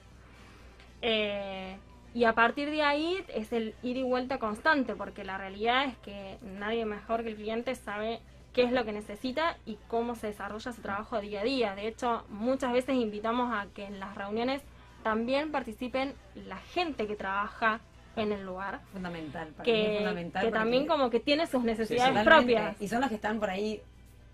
Eh, 1.02 1.76
y 2.14 2.24
a 2.24 2.34
partir 2.34 2.70
de 2.70 2.82
ahí 2.82 3.24
es 3.28 3.52
el 3.52 3.74
ir 3.82 3.96
y 3.96 4.02
vuelta 4.02 4.38
constante, 4.38 4.94
porque 4.94 5.24
la 5.24 5.38
realidad 5.38 5.84
es 5.84 5.96
que 5.98 6.38
nadie 6.42 6.84
mejor 6.84 7.22
que 7.22 7.30
el 7.30 7.36
cliente 7.36 7.74
sabe 7.74 8.20
qué 8.52 8.62
es 8.62 8.72
lo 8.72 8.84
que 8.84 8.92
necesita 8.92 9.56
y 9.66 9.78
cómo 9.88 10.14
se 10.14 10.28
desarrolla 10.28 10.72
su 10.72 10.80
trabajo 10.80 11.20
día 11.20 11.42
a 11.42 11.44
día. 11.44 11.74
De 11.74 11.86
hecho, 11.86 12.24
muchas 12.28 12.72
veces 12.72 12.96
invitamos 12.96 13.52
a 13.52 13.66
que 13.72 13.84
en 13.84 14.00
las 14.00 14.14
reuniones 14.16 14.62
también 15.02 15.52
participen 15.52 16.14
la 16.34 16.56
gente 16.56 17.06
que 17.06 17.14
trabaja 17.14 17.80
en 18.22 18.32
el 18.32 18.44
lugar. 18.44 18.80
Fundamental. 18.92 19.48
Para 19.48 19.64
que, 19.64 19.94
fundamental 19.98 20.44
que 20.44 20.50
también 20.52 20.86
como 20.86 21.10
que 21.10 21.20
tiene 21.20 21.46
sus 21.46 21.64
necesidades 21.64 22.24
propias. 22.24 22.80
Y 22.80 22.88
son 22.88 23.00
los 23.00 23.08
que 23.08 23.16
están 23.16 23.38
por 23.40 23.50
ahí 23.50 23.80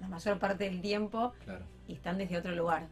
la 0.00 0.08
mayor 0.08 0.38
parte 0.38 0.64
del 0.64 0.80
tiempo 0.80 1.32
Claro. 1.44 1.64
y 1.88 1.94
están 1.94 2.18
desde 2.18 2.38
otro 2.38 2.52
lugar. 2.54 2.86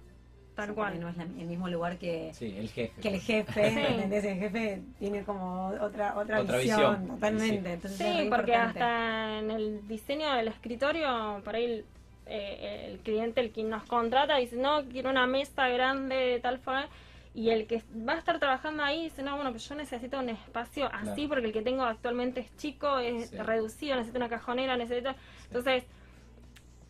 Tal 0.54 0.66
sea, 0.66 0.74
cual. 0.74 1.00
No 1.00 1.08
es 1.08 1.16
la- 1.16 1.22
el 1.22 1.46
mismo 1.46 1.66
lugar 1.68 1.96
que, 1.96 2.30
Sí, 2.34 2.54
el 2.58 2.68
jefe. 2.68 3.00
que 3.00 3.08
el 3.08 3.20
jefe. 3.20 3.70
Sí. 3.70 3.78
¿entendés? 3.80 4.24
El 4.24 4.38
jefe 4.38 4.82
tiene 4.98 5.22
como 5.24 5.68
otra, 5.80 6.14
otra, 6.18 6.40
Otra 6.40 6.58
visión, 6.58 6.78
visión, 7.00 7.06
Totalmente. 7.08 7.68
sí. 7.68 7.72
Entonces 7.72 7.98
Sí, 7.98 8.04
porque 8.28 8.52
importante. 8.52 8.80
hasta 8.80 9.38
en 9.38 9.50
el 9.50 9.88
diseño 9.88 10.30
del 10.34 10.48
escritorio, 10.48 11.40
por 11.42 11.54
ahí 11.54 11.64
el, 11.64 11.84
eh, 12.26 12.88
el 12.92 12.98
cliente, 12.98 13.40
el 13.40 13.50
que 13.50 13.62
nos 13.64 13.82
contrata, 13.84 14.36
dice, 14.36 14.56
no, 14.56 14.84
quiero 14.90 15.08
una 15.10 15.26
mesa 15.26 15.68
grande 15.68 16.14
de 16.16 16.40
tal 16.40 16.58
forma. 16.58 16.86
Y 17.34 17.48
el 17.50 17.66
que 17.66 17.82
va 18.06 18.12
a 18.12 18.18
estar 18.18 18.38
trabajando 18.38 18.82
ahí 18.82 19.04
dice, 19.04 19.22
no, 19.22 19.36
bueno, 19.36 19.50
pues 19.52 19.66
yo 19.68 19.74
necesito 19.74 20.18
un 20.18 20.28
espacio 20.28 20.86
así 20.92 21.14
Claro. 21.14 21.28
porque 21.28 21.46
el 21.46 21.52
que 21.52 21.62
tengo 21.62 21.82
actualmente 21.84 22.40
es 22.40 22.56
chico, 22.56 22.98
es 22.98 23.30
Sí. 23.30 23.36
reducido, 23.38 23.96
necesito 23.96 24.18
una 24.18 24.28
cajonera, 24.28 24.76
necesito... 24.76 25.14
Entonces, 25.46 25.84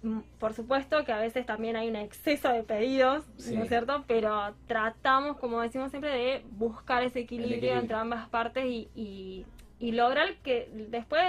mm, 0.03 0.19
por 0.41 0.53
supuesto 0.53 1.05
que 1.05 1.13
a 1.13 1.19
veces 1.19 1.47
también 1.47 1.77
hay 1.77 1.89
un 1.89 1.95
exceso 1.95 2.49
de 2.49 2.65
pedidos, 2.65 3.25
Sí. 3.37 3.55
¿no 3.57 3.63
es 3.63 3.69
cierto? 3.69 4.03
Pero 4.09 4.55
tratamos, 4.67 5.37
como 5.39 5.61
decimos 5.61 5.91
siempre, 5.91 6.11
de 6.11 6.43
buscar 6.51 7.05
ese 7.05 7.21
equilibrio, 7.21 7.57
equilibrio. 7.59 7.81
entre 7.81 7.97
ambas 7.97 8.29
partes 8.29 8.65
y, 8.67 8.89
y, 8.97 9.47
y 9.79 9.93
lograr 9.93 10.35
que 10.43 10.69
después 10.91 11.23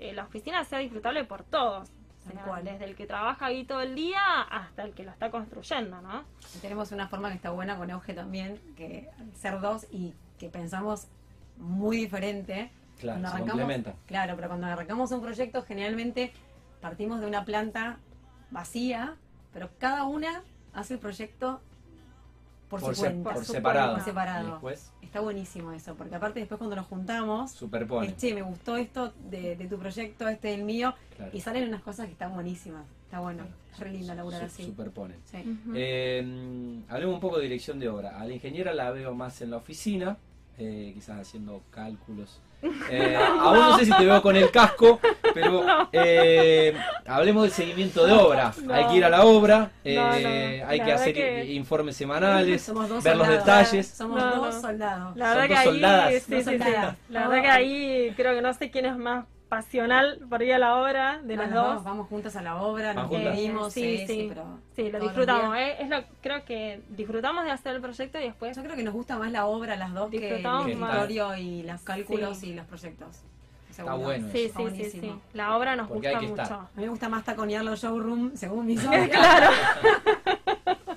eh, 0.00 0.12
la 0.12 0.24
oficina 0.24 0.64
sea 0.64 0.80
disfrutable 0.80 1.22
por 1.24 1.44
todos. 1.44 1.88
Cual. 2.44 2.64
desde 2.64 2.84
el 2.84 2.94
que 2.94 3.06
trabaja 3.06 3.46
ahí 3.46 3.64
todo 3.64 3.80
el 3.80 3.94
día 3.94 4.20
hasta 4.42 4.82
el 4.82 4.92
que 4.92 5.04
lo 5.04 5.10
está 5.10 5.30
construyendo, 5.30 6.00
¿no? 6.00 6.24
Y 6.54 6.58
Tenemos 6.58 6.92
una 6.92 7.08
forma 7.08 7.28
que 7.30 7.36
está 7.36 7.50
buena 7.50 7.76
con 7.76 7.90
Euge 7.90 8.14
también, 8.14 8.60
que 8.76 9.08
al 9.18 9.34
ser 9.34 9.60
dos 9.60 9.86
y 9.90 10.14
que 10.38 10.48
pensamos 10.48 11.06
muy 11.56 11.96
diferente. 11.96 12.70
Claro, 12.98 13.28
se 13.30 13.38
complementan. 13.38 13.94
claro, 14.06 14.36
pero 14.36 14.48
cuando 14.48 14.66
arrancamos 14.66 15.10
un 15.12 15.22
proyecto 15.22 15.62
generalmente 15.62 16.32
partimos 16.82 17.20
de 17.20 17.26
una 17.26 17.44
planta 17.44 17.98
vacía, 18.50 19.16
pero 19.52 19.70
cada 19.78 20.04
una 20.04 20.42
hace 20.74 20.94
el 20.94 21.00
proyecto 21.00 21.60
por, 22.70 22.80
por, 22.80 22.94
su 22.94 23.02
se- 23.02 23.08
cuenta, 23.08 23.34
por 23.34 23.44
su 23.44 23.52
separado. 23.52 23.94
por 23.96 24.04
separado. 24.04 24.48
Y 24.48 24.50
después 24.52 24.92
Está 25.02 25.20
buenísimo 25.20 25.72
eso, 25.72 25.96
porque 25.96 26.14
aparte 26.14 26.38
después 26.38 26.56
cuando 26.58 26.76
nos 26.76 26.86
juntamos, 26.86 27.50
superpone. 27.50 28.06
es, 28.06 28.16
che, 28.16 28.32
me 28.32 28.42
gustó 28.42 28.76
esto 28.76 29.12
de, 29.28 29.56
de 29.56 29.66
tu 29.66 29.76
proyecto, 29.76 30.28
este 30.28 30.48
del 30.48 30.62
mío, 30.62 30.94
Claro. 31.16 31.32
y 31.34 31.40
salen 31.40 31.68
unas 31.68 31.82
cosas 31.82 32.06
que 32.06 32.12
están 32.12 32.32
buenísimas. 32.32 32.84
Está 33.06 33.18
bueno, 33.18 33.42
Claro. 33.42 33.56
es 33.72 33.78
re 33.80 33.90
lindo 33.92 34.14
laburar 34.14 34.40
Su- 34.40 34.46
así. 34.46 34.64
Superponen. 34.66 35.16
Sí. 35.24 35.38
Eh, 35.74 36.80
hablemos 36.88 37.14
un 37.16 37.20
poco 37.20 37.38
de 37.38 37.42
dirección 37.42 37.80
de 37.80 37.88
obra. 37.88 38.20
A 38.20 38.24
la 38.24 38.32
ingeniera 38.34 38.72
la 38.72 38.90
veo 38.92 39.12
más 39.14 39.40
en 39.42 39.50
la 39.50 39.56
oficina, 39.56 40.16
eh, 40.58 40.92
quizás 40.94 41.18
haciendo 41.20 41.62
cálculos. 41.70 42.40
Eh, 42.90 43.16
a 43.40 43.44
vos 43.44 43.58
no 43.58 43.78
sé 43.78 43.84
si 43.86 43.92
te 43.92 44.04
veo 44.04 44.20
con 44.22 44.36
el 44.36 44.50
casco, 44.50 45.00
pero 45.34 45.64
eh, 45.92 46.74
hablemos 47.06 47.44
del 47.44 47.52
seguimiento 47.52 48.04
de 48.06 48.12
obra. 48.12 48.52
No. 48.62 48.74
Hay 48.74 48.86
que 48.86 48.96
ir 48.96 49.04
a 49.04 49.08
la 49.08 49.24
obra, 49.24 49.70
eh, 49.84 49.94
No, 49.96 50.06
no. 50.08 50.68
hay 50.68 50.78
La 50.78 50.84
que 50.84 50.92
hacer 50.92 51.14
que- 51.14 51.44
informes 51.52 51.96
semanales, 51.96 52.62
Somos 52.62 52.88
dos 52.88 53.02
ver 53.02 53.16
los 53.16 53.26
detalles. 53.28 53.86
Somos 53.88 54.20
No, 54.20 54.36
dos 54.36 54.54
no. 54.56 54.60
soldados. 54.60 55.16
La 55.16 55.26
Son 55.26 55.34
verdad 55.34 55.42
que 55.48 55.48
dos 55.54 55.58
ahí, 55.58 55.64
soldadas. 55.66 56.08
sí, 56.10 56.34
Dos 56.34 56.44
sí, 56.44 56.50
sí. 56.50 56.58
soldadas. 56.58 56.96
La 57.08 57.28
verdad 57.28 57.42
que 57.42 57.50
ahí 57.50 58.12
creo 58.16 58.34
que 58.34 58.42
no 58.42 58.52
sé 58.54 58.70
quién 58.70 58.86
es 58.86 58.96
más 58.96 59.24
pasional 59.50 60.18
por 60.30 60.40
ir 60.42 60.54
a 60.54 60.58
la 60.58 60.76
obra 60.80 61.20
de 61.22 61.36
No, 61.36 61.42
las 61.42 61.52
dos. 61.52 61.66
Vamos, 61.66 61.84
vamos 61.84 62.08
juntas 62.08 62.36
a 62.36 62.40
la 62.42 62.56
obra, 62.62 62.94
¿Van 62.94 62.96
nos 62.96 63.10
reunimos, 63.10 63.72
Sí, 63.74 63.98
sí, 63.98 64.06
sí. 64.06 64.14
sí, 64.14 64.26
pero 64.30 64.44
Sí, 64.74 64.90
lo 64.90 64.98
disfrutamos. 65.00 65.56
eh, 65.58 65.76
Es 65.80 65.88
lo, 65.90 66.02
creo 66.22 66.44
que 66.46 66.80
disfrutamos 66.88 67.44
de 67.44 67.50
hacer 67.50 67.74
el 67.76 67.82
proyecto 67.82 68.18
y 68.18 68.22
después 68.22 68.56
Yo 68.56 68.62
creo 68.62 68.76
que 68.76 68.82
nos 68.82 68.94
gusta 68.94 69.18
más 69.18 69.30
la 69.30 69.44
obra 69.44 69.76
las 69.76 69.92
dos 69.92 70.10
que 70.10 70.16
el 70.40 70.46
escritorio 70.46 71.36
y 71.36 71.62
los 71.64 71.82
cálculos 71.82 72.38
Sí. 72.38 72.50
y 72.50 72.54
los 72.54 72.64
proyectos. 72.64 73.20
Está 73.68 73.94
bueno. 73.94 74.28
Sí, 74.32 74.44
eso. 74.44 74.58
sí, 74.58 74.64
Está 74.64 74.70
sí, 74.70 74.84
sí. 74.90 74.98
buenísimo. 75.00 75.20
La 75.34 75.56
obra 75.56 75.76
nos 75.76 75.88
Porque 75.88 76.10
gusta 76.10 76.20
mucho. 76.28 76.42
estar. 76.42 76.58
A 76.58 76.62
mí 76.76 76.82
me 76.82 76.88
gusta 76.88 77.08
más 77.08 77.24
taconear 77.24 77.64
los 77.64 77.80
showroom, 77.82 78.32
según 78.36 78.66
mi 78.66 78.76
socia. 78.76 79.08
claro. 79.10 79.50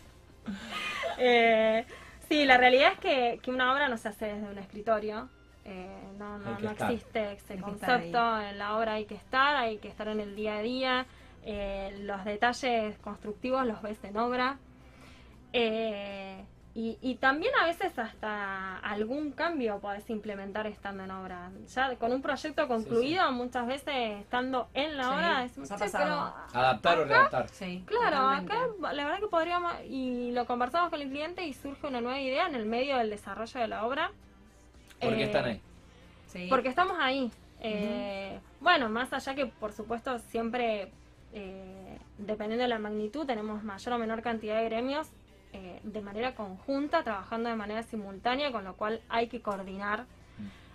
Eh, 1.17 1.85
sí, 2.27 2.43
la 2.45 2.57
realidad 2.57 2.93
es 2.93 2.99
que, 2.99 3.39
que 3.41 3.51
una 3.51 3.71
obra 3.73 3.87
no 3.87 3.97
se 3.97 4.09
hace 4.09 4.25
desde 4.25 4.49
un 4.49 4.57
escritorio. 4.57 5.29
Eh, 5.65 6.11
no 6.17 6.37
no, 6.39 6.59
no 6.59 6.71
existe 6.71 7.33
ese 7.33 7.53
Hay 7.53 7.59
concepto. 7.59 8.41
En 8.41 8.57
la 8.57 8.77
obra 8.77 8.93
hay 8.93 9.05
que 9.05 9.15
estar, 9.15 9.55
hay 9.55 9.77
que 9.77 9.87
estar 9.87 10.07
en 10.09 10.19
el 10.19 10.35
día 10.35 10.57
a 10.57 10.61
día. 10.61 11.05
Eh, 11.45 11.97
los 12.01 12.23
detalles 12.25 12.97
constructivos 12.99 13.65
los 13.65 13.81
ves 13.81 14.03
en 14.03 14.17
obra. 14.17 14.57
Eh, 15.53 16.43
y, 16.75 16.97
y 17.01 17.15
también 17.15 17.53
a 17.61 17.65
veces 17.65 17.97
hasta 17.99 18.79
algún 18.79 19.31
cambio 19.31 19.79
podés 19.79 20.09
implementar 20.09 20.65
estando 20.65 21.03
en 21.03 21.11
obra. 21.11 21.51
Ya 21.67 21.95
con 21.97 22.11
un 22.11 22.21
proyecto 22.23 22.67
concluido, 22.67 23.31
muchas 23.31 23.67
veces 23.67 24.19
estando 24.21 24.67
en 24.73 24.97
la 24.97 25.03
Sí, 25.03 25.09
obra, 25.13 25.39
decimos, 25.43 25.69
"Che, 25.69 25.75
pasado". 25.77 26.33
pero 26.51 26.59
Adaptar 26.59 26.97
o 26.97 27.01
Acá- 27.03 27.09
readaptar. 27.13 27.49
Sí, 27.49 27.83
Claro, 27.85 28.17
totalmente. 28.17 28.53
acá 28.53 28.93
la 28.93 29.03
verdad 29.05 29.19
que 29.19 29.27
podríamos, 29.27 29.73
y 29.87 30.31
lo 30.31 30.45
conversamos 30.47 30.89
con 30.89 30.99
el 31.01 31.09
cliente 31.09 31.45
y 31.45 31.53
surge 31.53 31.85
una 31.85 32.01
nueva 32.01 32.19
idea 32.19 32.47
en 32.47 32.55
el 32.55 32.65
medio 32.65 32.97
del 32.97 33.11
desarrollo 33.11 33.59
de 33.59 33.67
la 33.67 33.85
obra. 33.85 34.11
Porque 35.03 35.21
Eh, 35.21 35.25
están 35.25 35.45
ahí. 35.45 35.61
Sí. 36.27 36.47
Porque 36.49 36.69
estamos 36.69 36.97
ahí. 36.99 37.31
Eh, 37.61 38.39
Bueno, 38.59 38.89
más 38.89 39.11
allá 39.13 39.35
que 39.35 39.45
por 39.45 39.73
supuesto 39.73 40.19
siempre, 40.19 40.91
eh, 41.33 41.97
dependiendo 42.17 42.63
de 42.63 42.69
la 42.69 42.79
magnitud, 42.79 43.25
tenemos 43.25 43.63
mayor 43.63 43.93
o 43.93 43.97
menor 43.97 44.21
cantidad 44.21 44.57
de 44.57 44.65
gremios 44.65 45.07
eh, 45.53 45.79
de 45.83 46.01
manera 46.01 46.33
conjunta, 46.33 47.03
trabajando 47.03 47.49
de 47.49 47.55
manera 47.55 47.83
simultánea, 47.83 48.51
con 48.51 48.63
lo 48.63 48.75
cual 48.75 49.01
hay 49.09 49.27
que 49.27 49.41
coordinar. 49.41 50.05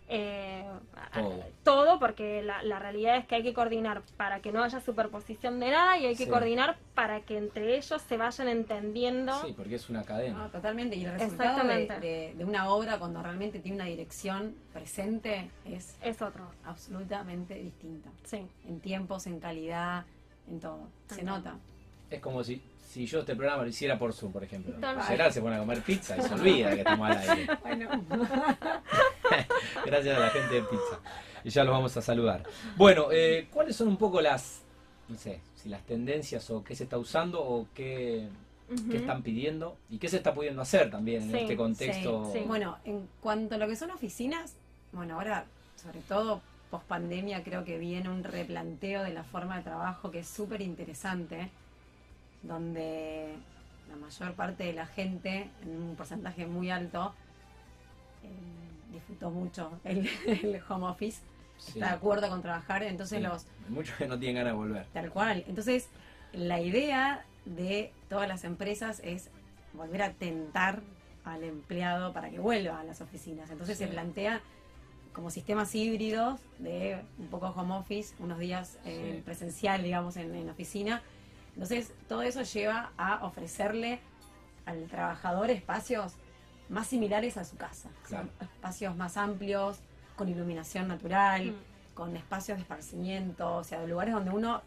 Eh, 0.09 0.65
Todo. 1.12 1.45
todo, 1.65 1.99
porque 1.99 2.43
la, 2.43 2.62
la 2.62 2.79
realidad 2.79 3.17
es 3.17 3.27
que 3.27 3.35
hay 3.35 3.43
que 3.43 3.53
coordinar 3.53 4.03
para 4.17 4.41
que 4.41 4.53
no 4.53 4.62
haya 4.62 4.81
superposición 4.81 5.61
de 5.61 5.71
nada 5.71 5.99
y 5.99 6.07
hay 6.07 6.17
que 6.17 6.25
Sí. 6.25 6.31
coordinar 6.31 6.77
para 6.95 7.21
que 7.21 7.37
entre 7.37 7.77
ellos 7.77 8.00
se 8.03 8.17
vayan 8.17 8.49
entendiendo. 8.49 9.35
Sí, 9.45 9.53
porque 9.57 9.75
es 9.77 9.88
una 9.91 10.03
cadena. 10.05 10.38
No, 10.38 10.49
totalmente. 10.50 10.97
Y 10.97 11.05
el 11.05 11.12
resultado 11.12 11.67
de, 11.67 11.83
Exactamente. 11.83 12.00
de- 12.07 12.35
de 12.37 12.45
una 12.45 12.71
obra 12.71 12.99
cuando 12.99 13.23
realmente 13.23 13.59
tiene 13.61 13.77
una 13.77 13.85
dirección 13.87 14.55
presente 14.73 15.50
es 15.65 15.97
Es 16.03 16.23
otro, 16.23 16.45
absolutamente 16.65 17.55
distinta. 17.55 18.11
sí. 18.25 18.47
En 18.67 18.81
tiempos, 18.81 19.27
en 19.27 19.41
calidad, 19.41 20.05
en 20.49 20.61
todo. 20.61 20.88
Se 21.09 21.17
Ajá. 21.17 21.25
nota. 21.25 21.57
Es 22.11 22.21
como 22.21 22.43
si, 22.43 22.62
si 22.99 23.07
yo 23.07 23.21
este 23.21 23.37
programa 23.37 23.62
lo 23.62 23.69
hiciera 23.69 23.97
por 23.97 24.12
Zoom, 24.12 24.33
por 24.33 24.43
ejemplo. 24.43 24.75
Tal. 24.81 25.00
Gerard 25.02 25.31
se 25.31 25.40
pone 25.40 25.55
a 25.55 25.61
comer 25.61 25.83
pizza 25.83 26.17
y 26.17 26.23
se 26.23 26.35
olvida 26.35 26.71
que 26.75 26.81
estamos 26.81 27.09
al 27.09 27.17
aire. 27.31 27.47
Bueno, 27.62 27.90
Gracias 29.87 30.17
a 30.17 30.21
la 30.21 30.31
gente 30.31 30.55
de 30.57 30.62
pizza. 30.62 30.99
Y 31.45 31.50
ya 31.50 31.62
los 31.62 31.73
vamos 31.73 31.97
a 31.97 32.02
saludar. 32.02 32.43
Bueno, 32.76 33.09
eh, 33.12 33.47
¿cuáles 33.52 33.76
son 33.76 33.87
un 33.87 33.97
poco 33.99 34.21
las, 34.21 34.62
no 35.09 35.17
sé, 35.17 35.40
si 35.55 35.69
las 35.69 35.83
tendencias 35.87 36.50
o 36.50 36.64
qué 36.64 36.75
se 36.75 36.83
está 36.85 36.99
usando 36.99 37.40
o 37.40 37.69
qué, 37.73 38.28
qué 38.90 38.97
están 38.97 39.23
pidiendo 39.23 39.76
y 39.88 39.99
qué 39.99 40.09
se 40.09 40.17
está 40.17 40.35
pudiendo 40.35 40.61
hacer 40.61 40.90
también 40.90 41.23
en 41.23 41.31
Sí, 41.31 41.37
este 41.38 41.57
contexto? 41.57 42.31
sí, 42.33 42.40
sí. 42.40 42.45
Bueno, 42.49 42.78
en 42.85 43.09
cuanto 43.21 43.55
a 43.55 43.59
lo 43.59 43.69
que 43.69 43.76
son 43.76 43.93
oficinas, 43.93 44.57
bueno, 44.90 45.14
ahora, 45.14 45.45
sobre 45.76 46.00
todo 46.00 46.40
post 46.69 46.85
pandemia, 46.87 47.45
creo 47.45 47.64
que 47.64 47.78
viene 47.78 48.09
un 48.09 48.25
replanteo 48.25 49.05
de 49.05 49.12
la 49.12 49.23
forma 49.23 49.57
de 49.59 49.62
trabajo 49.62 50.11
que 50.11 50.19
es 50.19 50.26
súper 50.28 50.61
interesante, 50.62 51.50
donde 52.42 53.35
la 53.88 53.97
mayor 53.97 54.35
parte 54.35 54.64
de 54.64 54.73
la 54.73 54.87
gente, 54.87 55.50
en 55.62 55.83
un 55.83 55.97
porcentaje 55.97 56.47
muy 56.47 56.71
alto, 56.71 57.14
eh, 58.23 58.28
disfrutó 58.92 59.30
mucho 59.30 59.78
el, 59.85 60.09
el 60.26 60.61
home 60.68 60.87
office, 60.87 61.21
Sí. 61.59 61.73
está 61.80 61.87
de 61.88 61.95
acuerdo 61.97 62.28
con 62.28 62.40
trabajar, 62.40 62.85
entonces 62.85 63.18
Sí. 63.18 63.25
los 63.25 63.45
Muchos 63.68 63.97
que 63.97 64.07
no 64.07 64.16
tienen 64.16 64.37
ganas 64.37 64.52
de 64.52 64.57
volver. 64.57 64.87
Tal 64.92 65.11
cual. 65.11 65.42
Entonces, 65.49 65.88
la 66.33 66.61
idea 66.61 67.25
de 67.47 67.92
todas 68.09 68.28
las 68.28 68.45
empresas 68.45 69.00
es 69.02 69.28
volver 69.73 70.02
a 70.02 70.12
tentar 70.12 70.80
al 71.25 71.42
empleado 71.42 72.12
para 72.12 72.30
que 72.30 72.38
vuelva 72.38 72.78
a 72.78 72.85
las 72.85 73.00
oficinas. 73.00 73.50
Entonces 73.50 73.76
Sí. 73.76 73.85
se 73.85 73.90
plantea 73.90 74.40
como 75.12 75.30
sistemas 75.30 75.75
híbridos 75.75 76.38
de 76.61 77.02
un 77.18 77.26
poco 77.26 77.49
home 77.49 77.75
office, 77.75 78.14
unos 78.21 78.38
días 78.38 78.78
eh, 78.85 79.21
presencial, 79.25 79.83
digamos, 79.83 80.16
en, 80.16 80.33
en 80.37 80.49
oficina. 80.49 81.02
Entonces, 81.59 81.93
todo 82.09 82.23
eso 82.23 82.43
lleva 82.43 82.93
a 82.97 83.25
ofrecerle 83.27 83.99
al 84.65 84.85
trabajador 84.87 85.50
espacios 85.50 86.12
más 86.69 86.87
similares 86.87 87.37
a 87.37 87.45
su 87.45 87.57
casa. 87.57 87.88
Claro. 88.07 88.29
Espacios 88.41 88.95
más 88.95 89.17
amplios, 89.17 89.81
con 90.15 90.29
iluminación 90.29 90.87
natural, 90.87 91.47
Mm. 91.50 91.95
con 91.95 92.17
espacios 92.17 92.59
de 92.59 92.62
esparcimiento, 92.62 93.57
o 93.57 93.65
sea, 93.65 93.81
de 93.81 93.88
lugares 93.88 94.15
donde 94.15 94.31
uno 94.31 94.62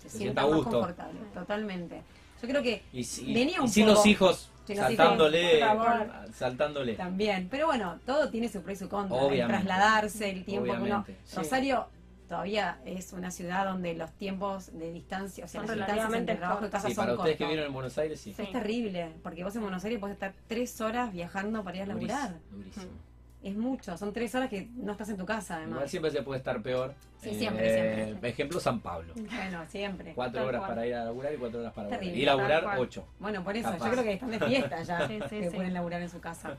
se, 0.00 0.08
Se 0.10 0.18
sienta 0.18 0.42
más 0.42 0.54
gusto. 0.54 0.70
confortable, 0.70 1.18
totalmente. 1.34 2.02
Yo 2.40 2.48
creo 2.48 2.62
que 2.62 2.84
Y, 2.92 3.02
si- 3.02 3.34
Venía 3.34 3.60
un 3.60 3.66
y 3.66 3.70
sin 3.70 3.86
poco. 3.86 3.96
los 3.96 4.06
hijos 4.06 4.50
saltándole, 4.64 5.58
hijos, 5.58 6.36
saltándole. 6.36 6.94
también. 6.94 7.48
Pero 7.50 7.66
bueno, 7.66 7.98
todo 8.06 8.30
tiene 8.30 8.48
su 8.48 8.62
pro 8.62 8.72
y 8.72 8.76
su 8.76 8.88
contra. 8.88 9.16
Obviamente. 9.16 9.42
El 9.42 9.48
trasladarse, 9.66 10.30
el 10.30 10.44
tiempo 10.44 10.66
que 10.66 10.70
uno. 10.70 10.82
Obviamente, 10.82 11.16
sí. 11.24 11.36
Rosario 11.36 11.88
todavía 12.28 12.78
es 12.84 13.12
una 13.12 13.30
ciudad 13.30 13.64
donde 13.64 13.94
los 13.94 14.12
tiempos 14.12 14.70
de 14.78 14.92
distancia, 14.92 15.44
o 15.44 15.48
sea, 15.48 15.60
Son 15.60 15.68
las 15.68 15.76
distancias 15.78 15.96
relativamente 16.10 16.32
entre 16.32 16.36
trabajo 16.46 16.66
y 16.66 16.70
casa 16.70 16.88
Sí, 16.88 16.94
son 16.94 17.04
para 17.06 17.16
ustedes 17.18 17.36
que 17.36 17.46
viven 17.46 17.64
en 17.64 17.72
Buenos 17.72 17.96
Aires, 17.98 18.20
sí. 18.20 18.32
Sí. 18.34 18.42
Es 18.42 18.52
terrible, 18.52 19.10
porque 19.22 19.42
vos 19.44 19.54
en 19.56 19.62
Buenos 19.62 19.84
Aires 19.84 19.98
podés 19.98 20.14
estar 20.14 20.34
tres 20.46 20.80
horas 20.80 21.12
viajando 21.12 21.64
para 21.64 21.76
ir 21.78 21.82
a 21.84 21.86
laburar. 21.86 22.28
Durísimo, 22.50 22.56
durísimo. 22.56 22.92
Es 23.40 23.56
mucho, 23.56 23.96
son 23.96 24.12
tres 24.12 24.34
horas 24.34 24.50
que 24.50 24.68
no 24.74 24.90
estás 24.92 25.08
en 25.10 25.16
tu 25.16 25.24
casa, 25.24 25.54
Igual 25.60 25.72
además. 25.72 25.90
siempre 25.90 26.10
se 26.10 26.22
puede 26.22 26.38
estar 26.38 26.60
peor. 26.60 26.92
Sí, 27.22 27.34
siempre, 27.34 27.72
siempre. 28.02 28.28
Ejemplo, 28.30 28.58
San 28.60 28.80
Pablo. 28.80 29.14
Bueno, 29.14 29.64
siempre. 29.68 30.12
Cuatro 30.14 30.40
Tal 30.40 30.48
horas 30.48 30.58
cual. 30.60 30.70
para 30.70 30.86
ir 30.86 30.94
a 30.94 31.04
laburar 31.04 31.32
y 31.32 31.36
cuatro 31.36 31.60
horas 31.60 31.72
para 31.72 31.88
volver. 31.88 32.16
Y 32.16 32.24
laburar 32.24 32.78
ocho. 32.78 33.06
Bueno, 33.20 33.44
por 33.44 33.56
eso, 33.56 33.70
Capaz. 33.70 33.84
yo 33.86 33.92
creo 33.92 34.04
que 34.04 34.12
están 34.14 34.30
de 34.32 34.40
fiesta 34.40 34.82
ya, 34.82 35.06
Sí, 35.08 35.18
sí, 35.30 35.36
que 35.40 35.50
sí. 35.50 35.56
pueden 35.56 35.72
laburar 35.72 36.02
en 36.02 36.08
su 36.10 36.20
casa. 36.20 36.56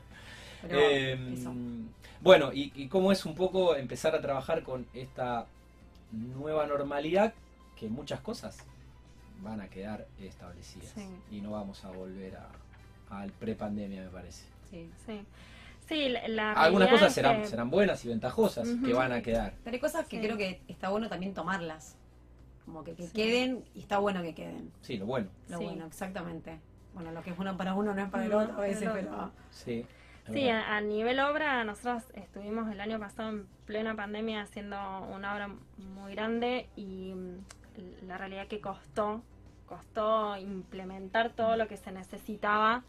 Pero 0.62 0.78
Eh, 0.80 1.32
eso. 1.34 1.52
bueno, 2.22 2.50
y, 2.52 2.72
y 2.74 2.88
cómo 2.88 3.12
es 3.12 3.26
un 3.26 3.34
poco 3.34 3.76
empezar 3.76 4.14
a 4.14 4.20
trabajar 4.22 4.62
con 4.62 4.86
esta 4.94 5.46
nueva 6.12 6.66
normalidad 6.66 7.34
que 7.76 7.88
muchas 7.88 8.20
cosas 8.20 8.58
van 9.42 9.60
a 9.60 9.68
quedar 9.68 10.06
establecidas 10.20 10.90
Sí. 10.94 11.06
y 11.30 11.40
no 11.40 11.52
vamos 11.52 11.84
a 11.84 11.90
volver 11.90 12.36
a, 12.36 12.48
al 13.10 13.30
pre-pandemia, 13.32 14.02
me 14.02 14.08
parece. 14.10 14.44
Sí. 14.70 14.90
Sí, 15.06 15.20
sí 15.88 16.08
la, 16.10 16.28
la 16.28 16.52
Algunas 16.52 16.88
cosas 16.90 17.12
serán, 17.14 17.40
que- 17.42 17.48
serán 17.48 17.70
buenas 17.70 18.04
y 18.04 18.08
ventajosas 18.08 18.68
que 18.84 18.92
van 18.92 19.12
a 19.12 19.22
quedar. 19.22 19.54
Pero 19.64 19.74
hay 19.74 19.80
cosas 19.80 20.06
que 20.06 20.18
Sí. 20.20 20.22
creo 20.26 20.36
que 20.36 20.60
está 20.68 20.90
bueno 20.90 21.08
también 21.08 21.32
tomarlas. 21.34 21.96
Como 22.66 22.84
que, 22.84 22.94
que 22.94 23.04
Sí. 23.06 23.12
queden 23.14 23.64
y 23.74 23.80
está 23.80 23.98
bueno 23.98 24.22
que 24.22 24.34
queden. 24.34 24.70
Sí, 24.82 24.96
lo 24.98 25.06
bueno. 25.06 25.28
Lo 25.48 25.58
Sí. 25.58 25.64
bueno, 25.64 25.86
exactamente. 25.86 26.60
Bueno, 26.94 27.10
lo 27.12 27.22
que 27.22 27.30
es 27.30 27.36
bueno 27.36 27.56
para 27.56 27.74
uno 27.74 27.94
no 27.94 28.02
es 28.02 28.10
para 28.10 28.26
el 28.26 28.32
otro 28.34 28.56
a 28.58 28.60
veces, 28.60 28.88
pero... 28.92 29.30
Sí. 29.50 29.86
Sí, 30.32 30.48
a, 30.48 30.76
a 30.76 30.80
nivel 30.80 31.18
obra, 31.20 31.64
nosotros 31.64 32.04
estuvimos 32.14 32.70
el 32.70 32.80
año 32.80 32.98
pasado 32.98 33.30
en 33.30 33.46
plena 33.66 33.94
pandemia 33.94 34.42
haciendo 34.42 34.76
una 35.12 35.34
obra 35.34 35.48
muy 35.78 36.14
grande 36.14 36.68
y 36.76 37.12
mm, 37.14 38.06
la 38.06 38.18
realidad 38.18 38.46
que 38.48 38.60
costó, 38.60 39.22
costó 39.66 40.36
implementar 40.36 41.30
todo 41.30 41.56
lo 41.56 41.68
que 41.68 41.76
se 41.76 41.92
necesitaba 41.92 42.82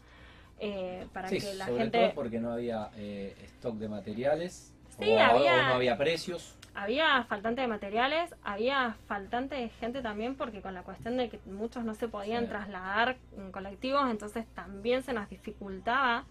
eh, 0.58 1.06
para 1.12 1.28
Sí, 1.28 1.40
que 1.40 1.54
la 1.54 1.66
sobre 1.66 1.82
gente... 1.82 1.98
todo 2.06 2.14
porque 2.14 2.38
no 2.40 2.52
había 2.52 2.90
eh, 2.96 3.34
stock 3.44 3.74
de 3.76 3.88
materiales 3.88 4.72
Sí, 4.98 5.10
o, 5.10 5.18
había- 5.18 5.54
o 5.54 5.62
no 5.68 5.74
había 5.74 5.96
precios. 5.96 6.56
Había 6.74 7.24
faltante 7.24 7.60
de 7.60 7.66
materiales, 7.68 8.34
había 8.44 8.96
faltante 9.06 9.56
de 9.56 9.68
gente 9.68 10.00
también 10.00 10.36
porque 10.36 10.62
con 10.62 10.72
la 10.74 10.82
cuestión 10.82 11.16
de 11.18 11.28
que 11.28 11.38
muchos 11.46 11.84
no 11.84 11.94
se 11.94 12.08
podían 12.08 12.44
Sí. 12.44 12.48
trasladar 12.50 13.16
en 13.36 13.52
colectivos, 13.52 14.08
entonces 14.10 14.46
también 14.54 15.02
se 15.02 15.12
nos 15.12 15.28
dificultaba. 15.28 16.24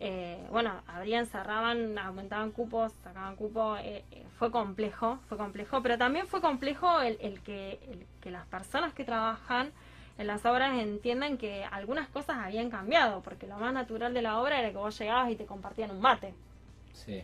Eh, 0.00 0.44
bueno, 0.50 0.72
abrían, 0.86 1.26
cerraban, 1.26 1.98
aumentaban 1.98 2.50
cupos, 2.50 2.92
sacaban 3.04 3.36
cupos, 3.36 3.78
eh, 3.80 4.04
eh, 4.10 4.24
fue 4.38 4.50
complejo, 4.50 5.18
fue 5.28 5.38
complejo, 5.38 5.82
pero 5.82 5.96
también 5.96 6.26
fue 6.26 6.40
complejo 6.40 7.00
el, 7.00 7.40
que, 7.42 7.78
el 7.90 8.04
que 8.20 8.30
las 8.30 8.46
personas 8.46 8.92
que 8.92 9.04
trabajan 9.04 9.70
en 10.18 10.26
las 10.26 10.44
obras 10.44 10.78
entiendan 10.78 11.38
que 11.38 11.64
algunas 11.64 12.08
cosas 12.08 12.36
habían 12.38 12.70
cambiado, 12.70 13.20
porque 13.22 13.46
lo 13.46 13.56
más 13.56 13.72
natural 13.72 14.14
de 14.14 14.22
la 14.22 14.40
obra 14.40 14.58
era 14.60 14.70
que 14.70 14.76
vos 14.76 14.98
llegabas 14.98 15.30
y 15.30 15.36
te 15.36 15.46
compartían 15.46 15.90
un 15.90 16.00
mate. 16.00 16.34
Sí. 16.92 17.22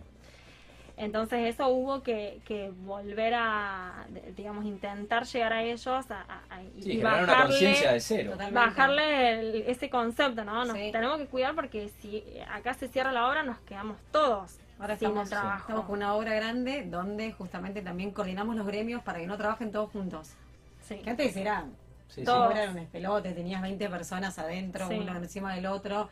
Entonces 1.02 1.54
eso 1.54 1.68
hubo 1.68 2.02
que, 2.02 2.40
que 2.44 2.70
volver 2.84 3.32
a, 3.34 4.04
digamos, 4.36 4.66
intentar 4.66 5.24
llegar 5.24 5.54
a 5.54 5.62
ellos 5.62 5.86
a, 6.10 6.20
a- 6.20 6.42
a- 6.56 6.62
y 6.62 6.82
Sí, 6.82 6.90
generar 6.98 7.24
una 7.24 7.42
conciencia 7.44 7.92
bajarle, 7.92 7.94
de 7.94 8.00
cero. 8.00 8.32
Bajarle 8.52 9.40
el- 9.40 9.62
ese 9.66 9.88
concepto, 9.88 10.44
¿no? 10.44 10.64
Nos 10.66 10.76
Sí. 10.76 10.90
tenemos 10.92 11.16
que 11.16 11.26
cuidar 11.26 11.54
porque 11.54 11.88
si 12.00 12.22
acá 12.52 12.74
se 12.74 12.88
cierra 12.88 13.12
la 13.12 13.26
obra 13.28 13.42
nos 13.42 13.58
quedamos 13.60 13.96
todos 14.12 14.58
Ahora 14.78 14.96
sin 14.98 15.08
estamos, 15.08 15.24
el 15.24 15.30
trabajo. 15.30 15.60
estamos 15.60 15.84
con 15.86 15.94
una 15.96 16.14
obra 16.14 16.34
grande 16.34 16.84
donde 16.86 17.32
justamente 17.32 17.80
también 17.80 18.10
coordinamos 18.10 18.54
los 18.56 18.66
gremios 18.66 19.02
para 19.02 19.20
que 19.20 19.26
no 19.26 19.38
trabajen 19.38 19.72
todos 19.72 19.90
juntos. 19.90 20.34
Sí. 20.82 20.96
Que 20.98 21.10
antes 21.10 21.34
era, 21.34 21.64
Sí, 22.08 22.16
sí. 22.20 22.24
Todo. 22.24 22.50
era 22.50 22.70
un 22.72 22.78
espelote, 22.78 23.32
tenías 23.32 23.62
20 23.62 23.88
personas 23.88 24.38
adentro, 24.38 24.86
Sí. 24.88 24.98
uno 24.98 25.16
encima 25.16 25.54
del 25.54 25.64
otro. 25.66 26.10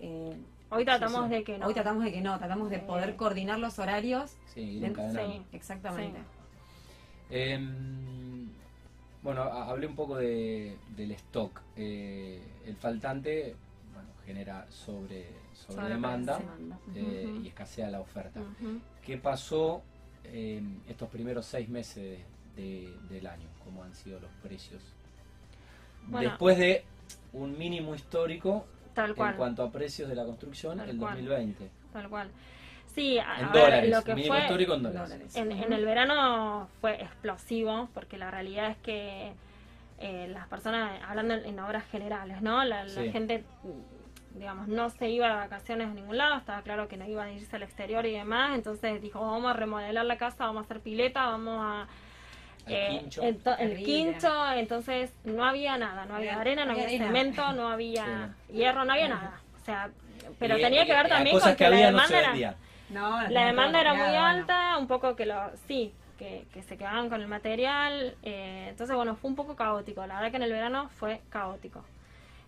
Eh, 0.00 0.36
Hoy 0.70 0.84
tratamos 0.84 1.24
sí. 1.28 1.30
de 1.34 1.44
que 1.44 1.58
no. 1.58 1.66
Hoy 1.66 1.74
tratamos 1.74 2.04
de 2.04 2.12
que 2.12 2.20
no, 2.20 2.38
tratamos 2.38 2.70
de 2.70 2.76
Eh. 2.76 2.80
poder 2.86 3.16
coordinar 3.16 3.58
los 3.58 3.78
horarios. 3.78 4.36
Sí. 4.54 4.82
Exactamente. 5.52 6.18
Em, 7.30 8.48
bueno, 9.22 9.42
hablé 9.42 9.86
un 9.86 9.94
poco 9.96 10.16
de, 10.16 10.76
del 10.96 11.12
stock. 11.12 11.60
Eh, 11.76 12.42
el 12.66 12.76
faltante 12.76 13.54
bueno, 13.92 14.08
genera 14.24 14.66
sobre, 14.70 15.28
sobre 15.52 15.74
Sobre 15.82 15.88
demanda 15.94 16.38
demanda. 16.38 16.78
eh, 16.94 17.40
y 17.42 17.48
escasea 17.48 17.90
la 17.90 18.00
oferta. 18.00 18.40
Ujú. 18.40 18.80
¿Qué 19.02 19.18
pasó 19.18 19.82
en 20.24 20.82
estos 20.88 21.08
primeros 21.08 21.46
seis 21.46 21.68
meses 21.68 22.20
de- 22.56 22.94
del 23.08 23.26
año? 23.26 23.48
¿Cómo 23.64 23.82
han 23.82 23.94
sido 23.94 24.20
los 24.20 24.30
precios? 24.42 24.82
Bueno. 26.06 26.30
Después 26.30 26.56
de 26.58 26.84
un 27.34 27.58
mínimo 27.58 27.94
histórico 27.94 28.66
Tal 28.94 29.14
cual. 29.14 29.30
en 29.32 29.36
cuanto 29.36 29.62
a 29.62 29.70
precios 29.70 30.08
de 30.08 30.14
la 30.14 30.24
construcción, 30.24 30.78
Tal 30.78 30.90
el 30.90 30.96
cual. 30.98 31.14
2020. 31.14 31.70
Tal 31.92 32.08
cual. 32.08 32.30
Sí, 32.86 33.18
a, 33.18 33.38
En 33.38 33.44
a 33.46 33.48
ver, 33.50 33.62
dólares, 33.64 33.90
lo 33.90 34.02
que 34.02 34.26
fue 34.26 34.38
histórico 34.40 34.74
en 34.74 34.82
dólares. 34.82 35.36
En, 35.36 35.52
en 35.52 35.72
el 35.72 35.84
verano 35.84 36.68
fue 36.80 37.00
explosivo, 37.02 37.88
porque 37.94 38.18
la 38.18 38.30
realidad 38.30 38.70
es 38.70 38.76
que 38.78 39.32
eh, 40.00 40.28
las 40.32 40.46
personas, 40.48 41.00
hablando 41.06 41.34
en, 41.34 41.58
obras 41.60 41.84
generales, 41.90 42.42
¿no? 42.42 42.64
La, 42.64 42.84
la 42.84 42.88
Sí. 42.88 43.10
gente, 43.12 43.44
digamos, 44.34 44.68
no 44.68 44.90
se 44.90 45.10
iba 45.10 45.28
de 45.28 45.34
vacaciones 45.34 45.88
a 45.88 45.94
ningún 45.94 46.16
lado, 46.16 46.36
estaba 46.38 46.62
claro 46.62 46.88
que 46.88 46.96
no 46.96 47.06
iban 47.06 47.28
a 47.28 47.32
irse 47.32 47.54
al 47.56 47.62
exterior 47.62 48.04
y 48.06 48.12
demás, 48.12 48.54
entonces 48.54 49.00
dijo, 49.02 49.20
vamos 49.20 49.50
a 49.50 49.54
remodelar 49.54 50.04
la 50.04 50.16
casa, 50.16 50.46
vamos 50.46 50.62
a 50.62 50.64
hacer 50.64 50.80
pileta, 50.80 51.26
vamos 51.26 51.58
a... 51.60 51.86
Eh, 52.70 52.98
quincho. 53.00 53.22
el 53.22 53.76
quincho, 53.82 54.52
entonces 54.52 55.12
no 55.24 55.44
había 55.44 55.76
nada, 55.78 56.04
no 56.06 56.16
había 56.16 56.30
Había- 56.32 56.40
arena, 56.40 56.64
no 56.64 56.72
había 56.72 56.84
había 56.84 56.96
arena. 56.96 57.06
cemento, 57.06 57.52
no 57.52 57.68
había 57.68 58.34
hierro, 58.52 58.84
no 58.84 58.92
había 58.92 59.08
nada. 59.08 59.40
O 59.60 59.64
sea, 59.64 59.90
pero 60.38 60.58
Y- 60.58 60.62
tenía 60.62 60.82
y- 60.84 60.86
que 60.86 60.92
ver 60.94 61.06
y 61.06 61.08
también 61.08 61.36
cosas 61.36 61.50
con 61.50 61.56
que 61.56 61.64
que 61.64 61.70
la 61.70 61.76
había 61.76 61.90
no 61.90 61.96
demanda 62.08 62.18
era... 62.38 62.54
No, 62.90 63.28
La 63.28 63.46
demanda 63.46 63.80
era 63.80 63.92
muy 63.92 64.02
bueno. 64.04 64.24
alta, 64.24 64.78
un 64.78 64.86
poco 64.86 65.14
que 65.14 65.26
lo, 65.26 65.50
sí, 65.66 65.92
que, 66.18 66.46
que 66.54 66.62
se 66.62 66.78
quedaban 66.78 67.08
con 67.10 67.20
el 67.20 67.28
material, 67.28 68.16
eh, 68.22 68.66
entonces 68.70 68.96
bueno, 68.96 69.14
fue 69.16 69.28
un 69.30 69.36
poco 69.36 69.56
caótico, 69.56 70.06
la 70.06 70.14
verdad 70.16 70.30
que 70.30 70.36
en 70.38 70.42
el 70.44 70.52
verano 70.52 70.88
fue 70.98 71.20
caótico. 71.28 71.84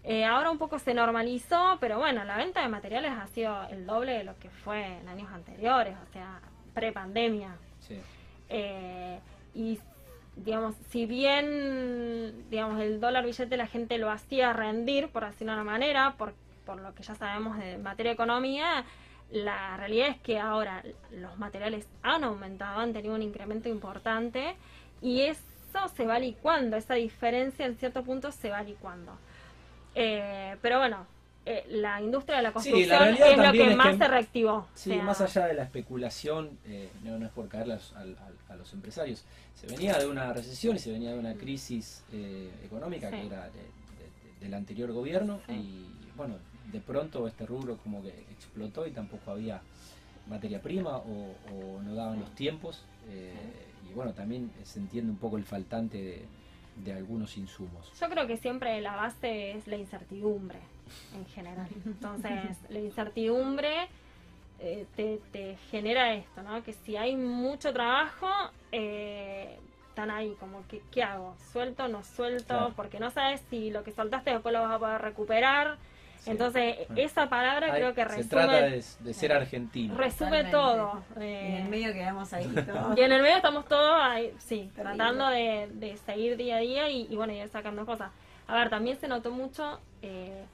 Eh, 0.02 0.24
ahora 0.24 0.50
un 0.50 0.56
poco 0.56 0.78
se 0.78 0.94
normalizó, 0.94 1.76
pero 1.78 1.98
bueno, 1.98 2.24
la 2.24 2.38
venta 2.38 2.62
de 2.62 2.68
materiales 2.68 3.12
ha 3.12 3.26
sido 3.26 3.68
el 3.68 3.84
doble 3.86 4.12
de 4.12 4.24
lo 4.24 4.38
que 4.38 4.48
fue 4.48 4.82
en 4.98 5.06
años 5.10 5.30
anteriores, 5.30 5.94
o 6.08 6.12
sea, 6.12 6.40
pre-pandemia. 6.72 7.54
Sí. 7.80 8.00
Eh, 8.48 9.20
y 9.54 9.78
digamos, 10.36 10.74
si 10.90 11.06
bien 11.06 12.46
digamos 12.50 12.80
el 12.80 13.00
dólar 13.00 13.24
billete 13.24 13.56
la 13.56 13.66
gente 13.66 13.98
lo 13.98 14.10
hacía 14.10 14.52
rendir, 14.52 15.08
por 15.08 15.24
decirlo 15.24 15.52
de 15.52 15.60
una 15.60 15.70
manera, 15.70 16.14
por, 16.16 16.34
por 16.64 16.80
lo 16.80 16.94
que 16.94 17.02
ya 17.02 17.14
sabemos 17.14 17.58
de 17.58 17.78
materia 17.78 18.10
de 18.10 18.14
economía, 18.14 18.84
la 19.30 19.76
realidad 19.76 20.08
es 20.08 20.18
que 20.18 20.38
ahora 20.38 20.82
los 21.12 21.38
materiales 21.38 21.86
han 22.02 22.24
aumentado, 22.24 22.80
han 22.80 22.92
tenido 22.92 23.14
un 23.14 23.22
incremento 23.22 23.68
importante 23.68 24.56
y 25.00 25.22
eso 25.22 25.88
se 25.94 26.06
va 26.06 26.18
licuando, 26.18 26.76
esa 26.76 26.94
diferencia 26.94 27.66
en 27.66 27.76
cierto 27.76 28.02
punto 28.02 28.32
se 28.32 28.50
va 28.50 28.62
licuando. 28.62 29.12
Eh, 29.94 30.56
pero 30.62 30.78
bueno, 30.78 31.06
eh, 31.58 31.64
la 31.68 32.00
industria 32.00 32.36
de 32.38 32.42
la 32.42 32.48
Sí, 32.60 32.84
la 32.86 32.98
construcción 32.98 33.02
es 33.12 33.36
lo 33.46 33.52
que 33.52 33.70
es 33.70 33.76
más 33.76 33.86
que- 33.92 33.98
se 33.98 34.08
reactivó. 34.08 34.66
Sí, 34.74 34.90
O 34.90 34.94
sea, 34.94 35.02
más 35.04 35.20
allá 35.20 35.46
de 35.46 35.54
la 35.54 35.62
especulación, 35.64 36.58
eh, 36.66 36.88
no, 37.04 37.18
no 37.18 37.26
es 37.26 37.32
por 37.32 37.48
caerle 37.48 37.74
a, 37.74 38.00
al- 38.00 38.16
a 38.48 38.56
los 38.56 38.72
empresarios, 38.72 39.24
se 39.54 39.66
venía 39.66 39.98
de 39.98 40.06
una 40.06 40.32
recesión 40.32 40.76
y 40.76 40.78
se 40.78 40.90
venía 40.92 41.12
de 41.12 41.18
una 41.18 41.34
crisis 41.34 42.02
eh, 42.12 42.50
económica 42.64 43.10
Sí. 43.10 43.16
que 43.16 43.26
era 43.26 43.44
de- 43.46 43.52
de- 43.60 44.40
del 44.44 44.54
anterior 44.54 44.90
gobierno 44.92 45.40
Sí. 45.46 45.52
y 45.52 45.86
bueno, 46.16 46.36
de 46.72 46.80
pronto 46.80 47.26
este 47.28 47.46
rubro 47.46 47.76
como 47.78 48.02
que 48.02 48.08
explotó 48.32 48.86
y 48.86 48.90
tampoco 48.92 49.30
había 49.32 49.60
materia 50.28 50.60
prima 50.62 50.96
o, 50.98 51.34
o 51.52 51.82
no 51.82 51.94
daban 51.94 52.20
los 52.20 52.34
tiempos 52.34 52.84
eh, 53.08 53.32
y 53.90 53.94
bueno, 53.94 54.12
también 54.12 54.50
se 54.62 54.78
entiende 54.78 55.10
un 55.10 55.18
poco 55.18 55.36
el 55.36 55.44
faltante 55.44 55.98
de, 55.98 56.24
de 56.84 56.92
algunos 56.92 57.36
insumos. 57.36 57.90
Yo 58.00 58.08
creo 58.08 58.26
que 58.26 58.36
siempre 58.36 58.80
la 58.80 58.94
base 58.96 59.52
es 59.52 59.66
la 59.66 59.76
incertidumbre 59.76 60.58
en 61.14 61.26
general. 61.26 61.68
Entonces, 61.86 62.56
la 62.68 62.78
incertidumbre 62.78 63.88
eh, 64.58 64.86
te, 64.96 65.20
te 65.32 65.56
genera 65.70 66.14
esto, 66.14 66.42
¿no? 66.42 66.62
Que 66.62 66.72
si 66.72 66.96
hay 66.96 67.16
mucho 67.16 67.72
trabajo, 67.72 68.28
eh, 68.72 69.58
están 69.88 70.10
ahí 70.10 70.36
como 70.38 70.66
que, 70.68 70.82
¿qué 70.92 71.02
hago? 71.02 71.34
¿Suelto 71.52 71.88
no 71.88 72.02
suelto? 72.04 72.46
Claro. 72.46 72.72
Porque 72.76 73.00
no 73.00 73.10
sabes 73.10 73.42
si 73.50 73.70
lo 73.70 73.82
que 73.84 73.92
soltaste 73.92 74.30
después 74.30 74.52
lo 74.52 74.60
vas 74.62 74.72
a 74.72 74.78
poder 74.78 75.00
recuperar. 75.00 75.78
Sí. 76.20 76.30
Entonces, 76.32 76.76
Bueno. 76.88 77.02
esa 77.02 77.30
palabra 77.30 77.68
Ay, 77.72 77.80
creo 77.80 77.94
que 77.94 78.06
se 78.10 78.24
trata 78.24 78.60
resume, 78.60 78.70
de, 78.70 78.84
de 79.08 79.14
ser 79.14 79.32
argentino. 79.32 79.96
resume 79.96 80.44
Totalmente. 80.44 80.50
todo. 80.50 81.02
Y 81.16 81.22
Eh, 81.22 81.48
en 81.48 81.62
el 81.64 81.68
medio 81.70 81.92
quedamos 81.94 82.30
ahí 82.34 82.44
todos. 82.66 82.98
y 82.98 83.00
en 83.00 83.12
el 83.12 83.22
medio 83.22 83.36
estamos 83.36 83.64
todos 83.66 83.98
ahí, 84.02 84.34
sí, 84.38 84.70
Terrible. 84.76 84.82
tratando 84.96 85.28
de, 85.28 85.68
de 85.72 85.96
seguir 85.96 86.36
día 86.36 86.56
a 86.56 86.60
día 86.60 86.90
y, 86.90 87.06
y 87.08 87.16
bueno, 87.16 87.32
ir 87.32 87.48
sacando 87.48 87.86
cosas. 87.86 88.10
A 88.46 88.54
ver, 88.54 88.68
también 88.68 88.98
se 89.00 89.08
notó 89.08 89.30
mucho 89.30 89.80
eh, 90.02 90.44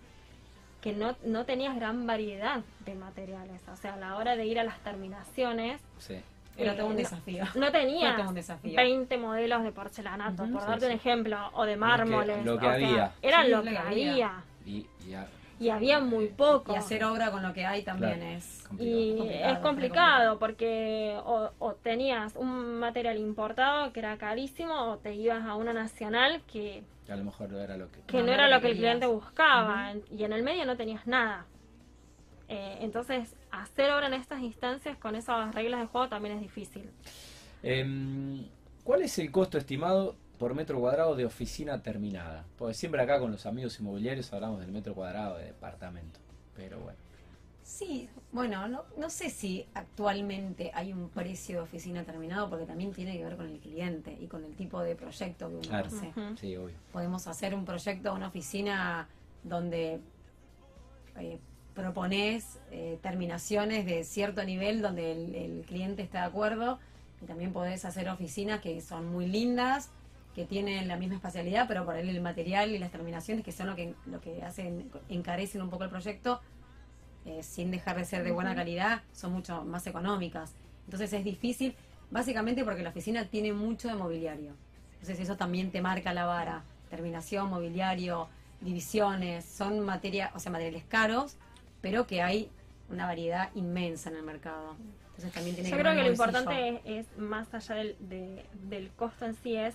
que 0.86 0.92
no, 0.92 1.16
no 1.24 1.44
tenías 1.44 1.74
gran 1.74 2.06
variedad 2.06 2.60
de 2.84 2.94
materiales. 2.94 3.60
O 3.72 3.76
sea, 3.76 3.94
a 3.94 3.96
la 3.96 4.14
hora 4.16 4.36
de 4.36 4.46
ir 4.46 4.60
a 4.60 4.62
las 4.64 4.78
terminaciones, 4.80 5.80
Sí. 5.98 6.14
Era 6.58 6.72
Eh, 6.72 6.76
todo 6.76 6.86
un 6.86 6.92
no- 6.92 6.98
desafío. 6.98 7.44
no 7.56 7.70
un 8.28 8.34
desafío. 8.34 8.76
20 8.76 9.18
modelos 9.18 9.62
de 9.64 9.72
porcelanato, 9.72 10.44
por 10.46 10.62
sí, 10.62 10.66
darte 10.68 10.86
un 10.86 10.92
ejemplo, 10.92 11.50
o 11.52 11.64
de 11.64 11.72
que- 11.72 11.76
mármoles. 11.76 12.44
lo 12.46 12.58
que 12.58 12.66
o 12.66 12.70
sea, 12.70 12.72
había. 12.86 13.12
Era 13.20 13.42
Sí, 13.42 13.50
lo 13.50 13.56
lo 13.58 13.62
que 13.64 13.70
que 13.70 13.78
había. 13.78 14.10
había. 14.12 14.32
Y, 14.64 14.86
y 15.06 15.14
a- 15.14 15.26
Y 15.58 15.70
había 15.70 16.00
muy 16.00 16.28
poco. 16.28 16.72
Y 16.74 16.76
hacer 16.76 17.02
obra 17.04 17.30
con 17.30 17.42
lo 17.42 17.52
que 17.54 17.64
hay 17.64 17.82
también 17.82 18.18
Claro. 18.20 18.36
es 18.36 18.64
Complicado. 18.68 19.00
Y 19.00 19.16
Complicado, 19.16 19.52
es 19.52 19.58
complicado 19.60 20.38
porque 20.38 21.16
o, 21.24 21.50
o 21.58 21.74
tenías 21.74 22.34
un 22.36 22.78
material 22.78 23.16
importado 23.18 23.92
que 23.92 24.00
era 24.00 24.16
carísimo 24.18 24.74
o 24.92 24.98
te 24.98 25.14
ibas 25.14 25.44
a 25.46 25.54
una 25.54 25.72
nacional 25.72 26.42
que, 26.52 26.82
que 27.06 27.12
a 27.12 27.16
lo 27.16 27.24
mejor 27.24 27.48
no 27.50 27.58
era 27.60 27.76
lo 27.76 27.90
que... 27.90 28.00
que 28.06 28.22
No, 28.22 28.32
era 28.32 28.48
lo 28.48 28.56
que 28.56 28.66
que 28.66 28.72
el 28.72 28.76
cliente 28.78 29.06
buscaba 29.06 29.92
y 30.10 30.24
en 30.24 30.32
el 30.32 30.42
medio 30.42 30.66
no 30.66 30.76
tenías 30.76 31.06
nada. 31.06 31.46
Eh, 32.48 32.78
entonces, 32.80 33.34
hacer 33.50 33.90
obra 33.92 34.06
en 34.08 34.14
estas 34.14 34.40
instancias 34.40 34.96
con 34.98 35.16
esas 35.16 35.54
reglas 35.54 35.80
de 35.80 35.86
juego 35.86 36.08
también 36.08 36.34
es 36.36 36.40
difícil. 36.42 36.90
Em, 37.62 38.44
¿Cuál 38.84 39.02
es 39.02 39.18
el 39.18 39.30
costo 39.32 39.58
estimado 39.58 40.14
por 40.38 40.54
metro 40.54 40.78
cuadrado 40.80 41.14
de 41.16 41.24
oficina 41.24 41.82
terminada? 41.82 42.44
Porque 42.58 42.74
siempre 42.74 43.00
acá 43.02 43.18
con 43.18 43.32
los 43.32 43.46
amigos 43.46 43.78
inmobiliarios 43.80 44.32
hablamos 44.32 44.60
del 44.60 44.70
metro 44.72 44.94
cuadrado 44.94 45.36
de 45.38 45.46
departamento. 45.46 46.20
Pero 46.54 46.78
bueno, 46.80 46.98
Sí, 47.62 48.08
bueno, 48.30 48.68
no, 48.68 48.84
no 48.96 49.10
sé 49.10 49.28
si 49.28 49.66
actualmente 49.74 50.70
hay 50.72 50.92
un 50.92 51.08
precio 51.08 51.56
de 51.56 51.62
oficina 51.62 52.04
terminado 52.04 52.48
porque 52.48 52.64
también 52.64 52.92
tiene 52.92 53.16
que 53.18 53.24
ver 53.24 53.36
con 53.36 53.46
el 53.46 53.58
cliente 53.58 54.16
y 54.20 54.28
con 54.28 54.44
el 54.44 54.54
tipo 54.54 54.80
de 54.80 54.94
proyecto 54.94 55.48
que 55.48 55.54
uno 55.56 55.68
Claro. 55.68 55.86
hace. 55.88 56.12
Sí, 56.40 56.56
obvio. 56.56 56.76
Podemos 56.92 57.26
hacer 57.26 57.56
un 57.56 57.64
proyecto, 57.64 58.14
una 58.14 58.28
oficina 58.28 59.08
donde 59.42 59.98
eh, 61.18 61.38
propones 61.74 62.60
eh, 62.70 62.98
terminaciones 63.02 63.84
de 63.84 64.04
cierto 64.04 64.44
nivel 64.44 64.80
donde 64.80 65.10
el, 65.12 65.34
el 65.34 65.64
cliente 65.66 66.02
está 66.02 66.20
de 66.20 66.26
acuerdo 66.26 66.78
y 67.20 67.26
también 67.26 67.52
podés 67.52 67.84
hacer 67.84 68.08
oficinas 68.08 68.60
que 68.60 68.80
son 68.80 69.10
muy 69.10 69.26
lindas 69.26 69.90
que 70.36 70.44
tienen 70.44 70.86
la 70.86 70.96
misma 70.96 71.16
espacialidad 71.16 71.66
pero 71.66 71.84
por 71.84 71.96
el 71.96 72.20
material 72.20 72.70
y 72.70 72.78
las 72.78 72.92
terminaciones 72.92 73.44
que 73.44 73.50
son 73.50 73.66
lo 73.66 73.74
que 73.74 73.94
lo 74.06 74.20
que 74.20 74.42
hacen 74.44 74.90
encarecen 75.08 75.62
un 75.62 75.70
poco 75.70 75.82
el 75.84 75.90
proyecto 75.90 76.40
eh, 77.24 77.42
sin 77.42 77.72
dejar 77.72 77.96
de 77.96 78.04
ser 78.04 78.22
de 78.22 78.30
buena 78.30 78.54
calidad 78.54 79.02
son 79.12 79.32
mucho 79.32 79.64
más 79.64 79.86
económicas 79.88 80.54
entonces 80.84 81.12
es 81.12 81.24
difícil 81.24 81.74
básicamente 82.10 82.64
porque 82.64 82.82
la 82.82 82.90
oficina 82.90 83.24
tiene 83.24 83.52
mucho 83.52 83.88
de 83.88 83.94
mobiliario 83.94 84.54
entonces 84.92 85.20
eso 85.20 85.36
también 85.36 85.70
te 85.70 85.80
marca 85.82 86.12
la 86.14 86.24
vara. 86.24 86.64
Terminación, 86.90 87.48
mobiliario, 87.50 88.28
divisiones, 88.60 89.44
son 89.44 89.80
materia, 89.80 90.32
o 90.34 90.38
sea, 90.40 90.50
materiales 90.50 90.84
caros, 90.88 91.36
pero 91.80 92.06
que 92.06 92.22
hay 92.22 92.50
una 92.88 93.06
variedad 93.06 93.50
inmensa 93.54 94.10
en 94.10 94.16
el 94.16 94.22
mercado. 94.22 94.74
Entonces 95.08 95.32
también 95.32 95.54
tiene 95.54 95.70
Yo 95.70 95.76
que 95.76 95.82
creo 95.82 95.94
que 95.94 96.02
lo 96.02 96.10
importante 96.10 96.80
es, 96.84 97.06
es, 97.06 97.18
más 97.18 97.52
allá 97.54 97.74
del, 97.76 97.96
de- 98.00 98.46
del 98.68 98.90
costo 98.92 99.26
en 99.26 99.34
sí, 99.34 99.54
es 99.56 99.74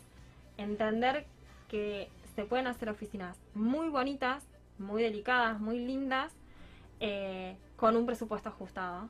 entender 0.62 1.26
que 1.70 2.10
se 2.36 2.46
pueden 2.46 2.68
hacer 2.68 2.90
oficinas 2.90 3.38
muy 3.54 3.90
bonitas, 3.90 4.46
muy 4.78 5.04
delicadas, 5.04 5.60
muy 5.60 5.80
lindas, 5.80 6.34
eh, 7.00 7.56
con 7.76 7.96
un 7.96 8.06
presupuesto 8.06 8.50
ajustado. 8.50 9.10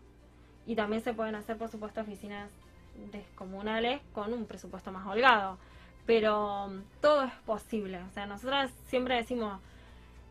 Y 0.65 0.75
también 0.75 1.01
se 1.01 1.13
pueden 1.13 1.35
hacer, 1.35 1.57
por 1.57 1.69
supuesto, 1.69 2.01
oficinas 2.01 2.49
descomunales 3.11 4.01
con 4.13 4.33
un 4.33 4.45
presupuesto 4.45 4.91
más 4.91 5.05
holgado. 5.07 5.57
Pero 6.05 6.67
mm, 6.67 7.01
todo 7.01 7.23
es 7.23 7.33
posible. 7.45 8.01
O 8.03 8.11
sea, 8.11 8.25
nosotras 8.25 8.71
siempre 8.87 9.15
decimos, 9.15 9.59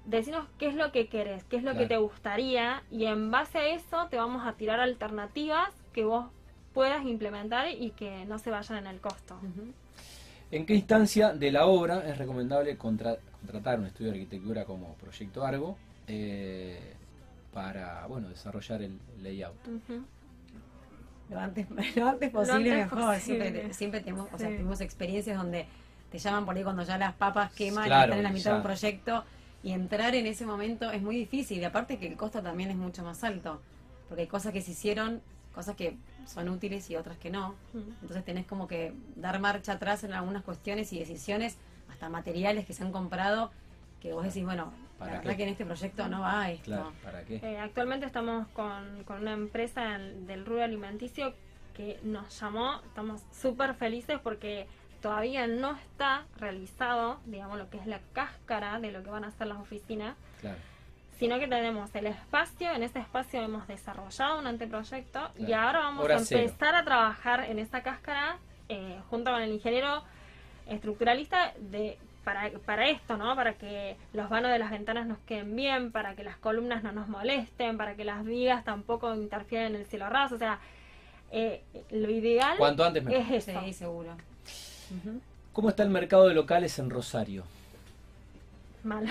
decinos 0.04 0.46
qué 0.58 0.68
es 0.68 0.74
lo 0.74 0.92
que 0.92 1.08
querés, 1.08 1.44
qué 1.44 1.56
es 1.56 1.62
lo 1.62 1.76
que 1.76 1.86
te 1.86 1.96
gustaría 1.96 2.82
y 2.90 3.06
en 3.06 3.30
base 3.30 3.58
a 3.58 3.68
eso 3.68 4.06
te 4.08 4.16
vamos 4.16 4.46
a 4.46 4.54
tirar 4.54 4.80
alternativas 4.80 5.70
que 5.92 6.04
vos 6.04 6.26
puedas 6.72 7.04
implementar 7.04 7.68
y 7.68 7.90
que 7.90 8.24
no 8.26 8.38
se 8.38 8.50
vayan 8.50 8.78
en 8.78 8.86
el 8.86 9.00
costo. 9.00 9.36
Ujú. 9.36 9.72
¿En 10.50 10.66
qué 10.66 10.74
instancia 10.74 11.32
de 11.32 11.52
la 11.52 11.66
obra 11.66 12.08
es 12.08 12.18
recomendable 12.18 12.76
contra- 12.76 13.16
contratar 13.40 13.78
un 13.78 13.86
estudio 13.86 14.10
de 14.12 14.18
arquitectura 14.18 14.64
como 14.64 14.94
Proyecto 14.94 15.44
Argo 15.46 15.76
eh, 16.08 16.94
para 17.52 18.06
bueno 18.06 18.28
desarrollar 18.28 18.82
el 18.82 18.98
layout? 19.22 19.54
Lo 21.30 21.38
antes, 21.38 21.66
lo 21.96 22.08
antes 22.08 22.30
posible 22.30 22.72
antes 22.82 22.92
mejor. 22.96 23.14
posible. 23.14 23.50
Siempre, 23.50 23.74
siempre 23.74 24.00
tenemos, 24.00 24.28
o 24.32 24.38
sea, 24.38 24.48
Sí. 24.48 24.56
tuvimos 24.56 24.80
experiencias 24.80 25.36
donde 25.36 25.66
te 26.10 26.18
llaman 26.18 26.44
por 26.44 26.56
ahí 26.56 26.64
cuando 26.64 26.82
ya 26.82 26.98
las 26.98 27.14
papas 27.14 27.52
queman 27.52 27.84
y 27.88 27.92
están 27.92 28.12
en 28.14 28.22
la 28.24 28.30
mitad 28.30 28.44
ya. 28.46 28.50
de 28.52 28.56
un 28.56 28.62
proyecto 28.64 29.24
y 29.62 29.70
entrar 29.72 30.14
en 30.16 30.26
ese 30.26 30.44
momento 30.44 30.90
es 30.90 31.00
muy 31.02 31.14
difícil. 31.16 31.58
Y 31.60 31.64
aparte 31.64 31.98
que 31.98 32.08
el 32.08 32.16
costo 32.16 32.42
también 32.42 32.70
es 32.70 32.76
mucho 32.76 33.04
más 33.04 33.22
alto, 33.22 33.60
porque 34.08 34.22
hay 34.22 34.28
cosas 34.28 34.52
que 34.52 34.60
se 34.62 34.72
hicieron, 34.72 35.20
cosas 35.54 35.76
que 35.76 35.96
son 36.26 36.48
útiles 36.48 36.88
y 36.90 36.96
otras 36.96 37.18
que 37.18 37.30
no. 37.30 37.54
Ujú. 37.74 37.84
Entonces 38.02 38.24
tenés 38.24 38.46
como 38.46 38.66
que 38.68 38.92
dar 39.16 39.38
marcha 39.40 39.72
atrás 39.72 40.04
en 40.04 40.12
algunas 40.12 40.42
cuestiones 40.42 40.92
y 40.92 40.98
decisiones, 40.98 41.56
hasta 41.90 42.08
materiales 42.08 42.66
que 42.66 42.72
se 42.72 42.82
han 42.84 42.92
comprado, 42.92 43.50
que 44.00 44.12
vos 44.12 44.24
decís, 44.24 44.44
bueno, 44.44 44.72
la 44.92 44.98
¿Para 45.06 45.12
verdad 45.18 45.30
qué? 45.32 45.36
que 45.38 45.42
en 45.44 45.48
este 45.50 45.64
proyecto 45.66 46.08
no 46.08 46.20
va 46.20 46.50
esto. 46.50 46.64
Claro, 46.66 46.92
¿para 47.02 47.24
qué? 47.24 47.36
Eh, 47.42 47.58
actualmente 47.58 48.06
estamos 48.06 48.46
con, 48.48 49.02
con 49.04 49.22
una 49.22 49.32
empresa 49.32 49.82
del- 49.98 50.26
del 50.26 50.46
rubro 50.46 50.62
alimenticio 50.64 51.34
que 51.74 51.98
nos 52.02 52.38
llamó, 52.38 52.80
estamos 52.86 53.22
súper 53.32 53.74
felices 53.74 54.18
porque 54.22 54.66
todavía 55.00 55.46
no 55.46 55.72
está 55.76 56.26
realizado, 56.38 57.18
digamos, 57.24 57.56
lo 57.58 57.70
que 57.70 57.78
es 57.78 57.86
la 57.86 58.00
cáscara 58.12 58.78
de 58.80 58.92
lo 58.92 59.02
que 59.02 59.08
van 59.10 59.24
a 59.24 59.28
hacer 59.28 59.46
las 59.46 59.58
oficinas, 59.58 60.14
Claro. 60.40 60.58
Sino 61.20 61.38
que 61.38 61.46
tenemos 61.46 61.94
el 61.94 62.06
espacio, 62.06 62.72
en 62.72 62.82
ese 62.82 62.98
espacio 62.98 63.42
hemos 63.42 63.68
desarrollado 63.68 64.38
un 64.38 64.46
anteproyecto 64.46 65.30
y 65.38 65.52
ahora 65.52 65.80
vamos 65.80 66.04
Hora 66.06 66.16
a 66.16 66.18
cero. 66.20 66.40
empezar 66.40 66.74
a 66.74 66.82
trabajar 66.84 67.44
en 67.44 67.58
esa 67.58 67.82
cáscara 67.82 68.38
eh, 68.70 68.98
junto 69.10 69.30
con 69.30 69.42
el 69.42 69.52
ingeniero 69.52 70.02
estructuralista 70.66 71.52
de 71.58 71.98
para, 72.24 72.50
para 72.64 72.88
esto, 72.88 73.16
¿no? 73.18 73.34
Para 73.36 73.54
que 73.54 73.96
los 74.14 74.28
vanos 74.28 74.50
de 74.50 74.58
las 74.58 74.70
ventanas 74.70 75.06
nos 75.06 75.18
queden 75.20 75.54
bien, 75.56 75.92
para 75.92 76.14
que 76.14 76.24
las 76.24 76.36
columnas 76.38 76.82
no 76.82 76.92
nos 76.92 77.08
molesten, 77.08 77.76
para 77.76 77.94
que 77.96 78.04
las 78.04 78.24
vigas 78.24 78.64
tampoco 78.64 79.14
interfieran 79.14 79.74
en 79.74 79.80
el 79.80 79.86
cielo 79.86 80.08
raso, 80.08 80.34
o 80.36 80.38
sea, 80.38 80.58
eh, 81.32 81.62
lo 81.90 82.10
ideal 82.10 82.56
Cuanto 82.58 82.84
antes 82.84 83.04
mejor. 83.04 83.20
es 83.34 83.46
eso. 83.48 83.60
Sí, 83.64 83.72
seguro. 83.72 84.12
Ujú. 84.90 85.20
¿Cómo 85.52 85.68
está 85.70 85.82
el 85.82 85.90
mercado 85.90 86.28
de 86.28 86.34
locales 86.34 86.78
en 86.78 86.88
Rosario? 86.90 87.44
Mal. 88.82 89.06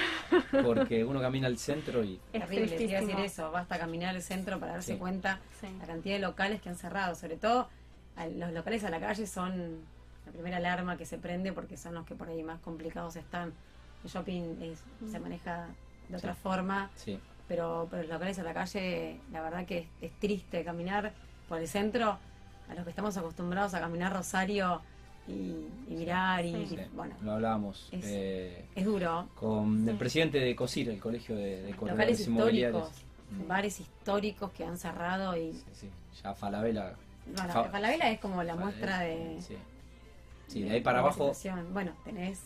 Porque 0.64 1.04
uno 1.06 1.22
camina 1.22 1.48
al 1.48 1.58
centro 1.58 2.04
y 2.04 2.20
Es 2.34 2.42
Terrible, 2.48 2.78
decir 2.78 3.20
eso. 3.20 3.52
Basta 3.52 3.78
caminar 3.78 4.16
al 4.16 4.22
centro 4.22 4.60
para 4.60 4.74
darse 4.74 4.94
Sí. 4.94 4.98
cuenta 5.00 5.40
Sí. 5.60 5.68
la 5.80 5.86
cantidad 5.86 6.16
de 6.16 6.22
locales 6.22 6.62
que 6.62 6.70
han 6.70 6.76
cerrado. 6.76 7.16
Sobre 7.16 7.38
todo, 7.38 7.70
los 8.36 8.52
locales 8.52 8.84
a 8.84 8.90
la 8.90 9.00
calle 9.00 9.28
son 9.28 9.80
la 10.26 10.32
primera 10.32 10.58
alarma 10.58 10.98
que 10.98 11.06
se 11.06 11.18
prende 11.18 11.54
porque 11.54 11.78
son 11.78 11.94
los 11.96 12.06
que 12.06 12.16
por 12.16 12.30
ahí 12.30 12.44
más 12.44 12.60
complicados 12.62 13.16
están. 13.16 13.54
El 14.04 14.10
shopping 14.10 14.62
es- 14.62 14.84
se 15.12 15.20
maneja 15.20 15.68
de 16.08 16.18
otra 16.18 16.34
Sí. 16.34 16.40
forma, 16.42 16.90
sí. 16.96 17.20
pero, 17.48 17.88
pero 17.90 18.04
los 18.04 18.12
locales 18.12 18.38
a 18.40 18.44
la 18.44 18.54
calle, 18.54 19.20
la 19.32 19.42
verdad 19.42 19.66
que 19.66 19.80
es, 19.80 19.88
es 20.02 20.12
triste 20.20 20.64
caminar 20.64 21.14
por 21.48 21.60
el 21.60 21.68
centro. 21.68 22.18
A 22.70 22.76
los 22.76 22.84
que 22.84 22.92
estamos 22.92 23.18
acostumbrados 23.18 23.74
a 23.74 23.80
caminar 23.80 24.14
Rosario 24.14 24.82
y, 25.30 25.68
y 25.94 25.96
mirar, 25.96 26.46
y 26.46 26.66
Sí. 26.68 26.78
bueno, 26.96 27.16
lo 27.22 27.34
hablábamos 27.34 27.88
Es- 27.92 28.06
eh, 28.06 28.66
es 28.76 28.86
duro. 28.86 29.28
con 29.36 29.88
el 29.88 29.96
presidente 29.98 30.40
de 30.40 30.56
COSIR, 30.56 30.90
el 30.90 31.00
colegio 31.00 31.36
de, 31.36 31.44
de 31.62 31.72
Locales 31.72 31.78
corredores 31.78 32.28
inmobiliarios. 32.28 32.84
históricos, 32.90 33.06
Mm. 33.32 33.48
bares 33.48 33.80
históricos 33.80 34.52
que 34.52 34.66
han 34.66 34.78
cerrado 34.78 35.38
y 35.38 35.54
Sí, 35.54 35.64
sí. 35.74 35.90
Ya 36.24 36.34
Falabella. 36.34 36.96
Bueno, 37.36 37.54
Fa- 37.54 37.70
Falabella 37.70 38.10
es 38.12 38.20
como 38.20 38.42
la 38.44 38.56
muestra 38.56 39.02
de. 39.02 39.38
Sí. 39.42 39.56
Sí, 40.48 40.64
de 40.64 40.72
ahí 40.72 40.82
para 40.82 41.00
abajo. 41.00 41.32
situación. 41.34 41.72
Bueno, 41.74 41.92
tenés 42.04 42.42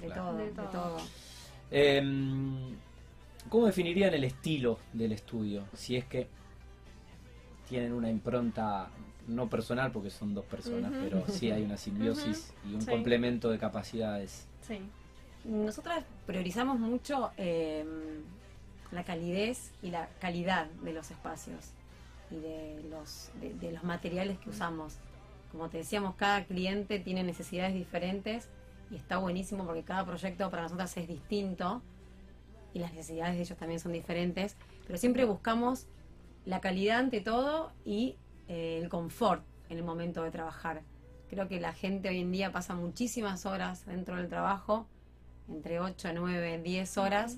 de 0.00 0.06
Claro. 0.06 0.22
todo, 0.22 0.36
De 0.38 0.44
de 0.46 0.50
todo. 0.50 0.66
todo. 0.68 0.96
Em, 1.70 2.76
¿Cómo 3.48 3.66
definirían 3.66 4.12
el 4.14 4.24
estilo 4.24 4.80
del 4.92 5.12
estudio? 5.12 5.62
Si 5.74 5.94
es 5.96 6.04
que 6.06 6.26
tienen 7.68 7.92
una 7.92 8.10
impronta 8.10 8.88
no 9.26 9.48
personal, 9.48 9.90
porque 9.92 10.10
son 10.10 10.34
dos 10.34 10.44
personas, 10.44 10.92
pero 11.00 11.26
sí 11.28 11.50
hay 11.50 11.62
una 11.62 11.76
simbiosis 11.76 12.52
y 12.68 12.74
un 12.74 12.82
Sí. 12.82 12.90
complemento 12.90 13.50
de 13.50 13.58
capacidades. 13.58 14.46
Sí. 14.62 14.78
Nosotras 15.44 16.04
priorizamos 16.26 16.78
mucho 16.78 17.30
eh, 17.36 17.84
la 18.92 19.04
calidez 19.04 19.72
y 19.82 19.90
la 19.90 20.08
calidad 20.20 20.66
de 20.82 20.92
los 20.92 21.10
espacios 21.10 21.70
y 22.30 22.36
de 22.36 22.84
los, 22.90 23.30
de, 23.40 23.54
de 23.54 23.72
los 23.72 23.84
materiales 23.84 24.38
que 24.38 24.50
usamos. 24.50 24.96
Como 25.52 25.68
te 25.68 25.78
decíamos, 25.78 26.14
cada 26.16 26.44
cliente 26.44 26.98
tiene 26.98 27.22
necesidades 27.22 27.74
diferentes 27.74 28.48
y 28.90 28.96
está 28.96 29.18
buenísimo 29.18 29.64
porque 29.64 29.82
cada 29.82 30.04
proyecto 30.04 30.50
para 30.50 30.62
nosotras 30.64 30.96
es 30.96 31.08
distinto 31.08 31.82
y 32.74 32.78
las 32.80 32.92
necesidades 32.92 33.36
de 33.36 33.42
ellos 33.42 33.58
también 33.58 33.80
son 33.80 33.92
diferentes, 33.92 34.56
pero 34.86 34.98
siempre 34.98 35.24
buscamos 35.24 35.86
la 36.44 36.60
calidad 36.60 36.98
ante 36.98 37.20
todo 37.20 37.72
y 37.84 38.16
eh, 38.48 38.80
el 38.82 38.88
confort 38.88 39.42
en 39.68 39.78
el 39.78 39.84
momento 39.84 40.22
de 40.22 40.30
trabajar. 40.30 40.82
Creo 41.28 41.48
que 41.48 41.60
la 41.60 41.72
gente 41.72 42.08
hoy 42.08 42.20
en 42.20 42.30
día 42.30 42.52
pasa 42.52 42.74
muchísimas 42.74 43.46
horas 43.46 43.84
dentro 43.86 44.16
del 44.16 44.28
trabajo 44.28 44.86
entre 45.48 45.80
8, 45.80 46.10
9, 46.14 46.60
10 46.62 46.98
horas, 46.98 47.36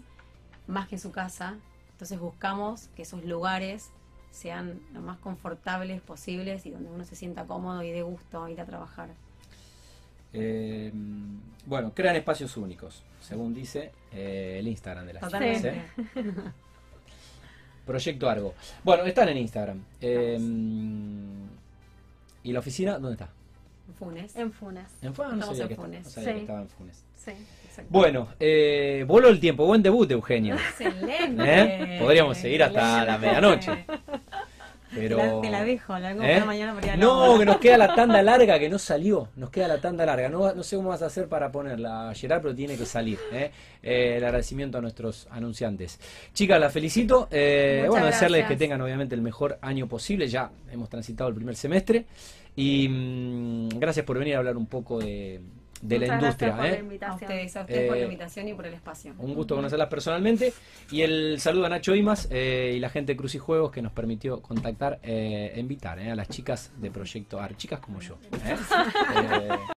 más 0.67 0.89
que 0.89 0.97
en 0.97 1.01
su 1.01 1.11
casa. 1.11 1.57
Entonces 1.93 2.19
buscamos 2.19 2.89
que 2.97 3.03
esos 3.03 3.25
lugares 3.25 3.91
sean 4.31 4.81
lo 4.93 5.01
más 5.01 5.19
confortables 5.19 6.01
posibles 6.01 6.65
y 6.67 6.71
donde 6.71 6.91
uno 6.91 7.05
se 7.05 7.17
sienta 7.17 7.45
cómodo 7.45 7.83
y 7.83 7.91
de 7.91 8.03
gusto 8.03 8.49
ir 8.49 8.61
a 8.61 8.67
trabajar. 8.67 9.09
Eh, 10.33 10.93
bueno, 11.67 11.93
crean 11.95 12.17
espacios 12.17 12.57
únicos, 12.57 13.03
según 13.21 13.55
dice 13.55 13.93
eh, 14.13 14.57
el 14.59 14.69
Instagram 14.69 15.07
de 15.07 15.13
la 15.15 15.21
Totalmente. 15.21 15.83
Proyecto 17.89 18.29
Argo. 18.29 18.55
Bueno, 18.85 19.05
están 19.05 19.31
en 19.31 19.39
Instagram. 19.39 19.83
Eh, 20.03 20.39
¿Y 22.45 22.53
la 22.53 22.59
oficina 22.59 22.93
dónde 22.99 23.13
está? 23.13 23.31
Funes. 23.99 24.37
En 24.37 24.53
Funes. 24.53 24.85
En 25.01 25.15
Funes. 25.15 25.33
No 25.33 25.39
Estamos 25.39 25.57
sabía, 25.57 25.63
en 25.63 25.69
que, 25.71 25.75
Funes. 25.77 26.05
no 26.05 26.11
sabía 26.11 26.29
que 26.29 26.35
Sí. 26.35 26.41
estaba 26.43 26.61
en 26.61 26.69
Funes. 26.69 27.05
Sí. 27.17 27.31
Exacto. 27.65 27.89
Bueno, 27.91 28.29
eh, 28.39 29.05
voló 29.09 29.29
el 29.29 29.41
tiempo. 29.41 29.65
Buen 29.65 29.83
debut, 29.83 30.11
Eugenio. 30.11 30.55
Excelente. 30.79 31.97
¿Eh? 31.97 31.99
Podríamos 31.99 32.37
seguir 32.37 32.63
hasta 32.63 33.05
la 33.07 33.17
medianoche. 33.19 33.87
Te 35.01 35.09
Pero... 35.09 35.17
la, 35.17 35.41
te 35.41 35.51
la 35.51 35.65
dejo, 35.65 35.99
la 35.99 36.09
vengo 36.09 36.23
¿Eh? 36.25 36.41
mañana 36.45 36.73
porque 36.75 36.97
No, 36.97 37.39
que 37.39 37.45
nos 37.45 37.59
queda 37.59 37.79
la 37.79 37.95
tanda 37.95 38.23
larga 38.23 38.59
que 38.59 38.69
no 38.69 38.79
salió. 38.79 39.29
Nos 39.37 39.51
queda 39.51 39.69
la 39.69 39.81
tanda 39.81 40.05
larga. 40.05 40.29
No, 40.29 40.53
no 40.53 40.63
sé 40.63 40.77
cómo 40.77 40.91
vas 40.91 41.03
a 41.03 41.07
hacer 41.07 41.29
para 41.29 41.51
ponerla, 41.51 42.13
Gerard, 42.15 42.43
pero 42.43 42.55
tiene 42.55 42.77
que 42.77 42.87
salir. 42.87 43.19
¿eh? 43.33 43.51
Eh, 43.83 44.17
el 44.17 44.25
agradecimiento 44.25 44.79
a 44.79 44.81
nuestros 44.81 45.29
anunciantes. 45.31 45.99
Chicas, 46.35 46.61
las 46.61 46.73
felicito. 46.73 47.29
Bueno, 47.31 48.07
desearles 48.07 48.47
que 48.47 48.57
tengan 48.57 48.81
obviamente 48.81 49.15
el 49.15 49.23
mejor 49.23 49.59
año 49.61 49.87
posible. 49.87 50.29
Ya 50.29 50.51
hemos 50.71 50.89
transitado 50.89 51.29
el 51.29 51.35
primer 51.35 51.57
semestre. 51.57 52.07
Y 52.57 52.89
mm, 52.89 53.69
gracias 53.79 54.05
por 54.05 54.19
venir 54.19 54.35
a 54.35 54.39
hablar 54.39 54.57
un 54.57 54.67
poco 54.67 54.99
de, 54.99 55.41
de 55.83 55.99
la 55.99 56.07
industria. 56.15 56.49
gracias 56.49 56.57
por 56.57 56.65
la 56.65 56.69
¿eh? 56.69 56.77
A 56.77 56.81
invitación. 56.81 57.23
ustedes, 57.23 57.57
a 57.57 57.61
ustedes 57.63 57.89
por 57.89 57.97
Eh, 57.97 58.01
la 58.01 58.05
invitación 58.07 58.49
y 58.49 58.55
por 58.55 58.67
el 58.67 58.75
espacio. 58.75 59.15
Un 59.19 59.35
gusto 59.35 59.57
conocerlas 59.57 59.89
personalmente. 59.89 60.53
Y 60.91 61.03
el 61.03 61.41
saludo 61.41 61.67
a 61.67 61.69
Nacho 61.69 61.95
Imas 61.95 62.29
eh, 62.31 62.73
y 62.77 62.81
la 62.81 62.89
gente 62.91 63.13
de 63.13 63.17
Cruz 63.17 63.35
y 63.35 63.39
Juegos 63.39 63.71
que 63.71 63.83
nos 63.83 63.93
permitió 63.93 64.41
contactar 64.43 64.99
e 65.03 65.55
invitar 65.57 65.99
eh, 65.99 66.11
a 66.11 66.15
las 66.17 66.29
chicas 66.29 66.73
de 66.77 66.91
Proyecto 66.91 67.41
AR, 67.41 67.57
chicas 67.57 67.81
como 67.81 68.01
yo. 68.01 68.19
¿eh? 68.45 68.57
Eh, 69.19 69.78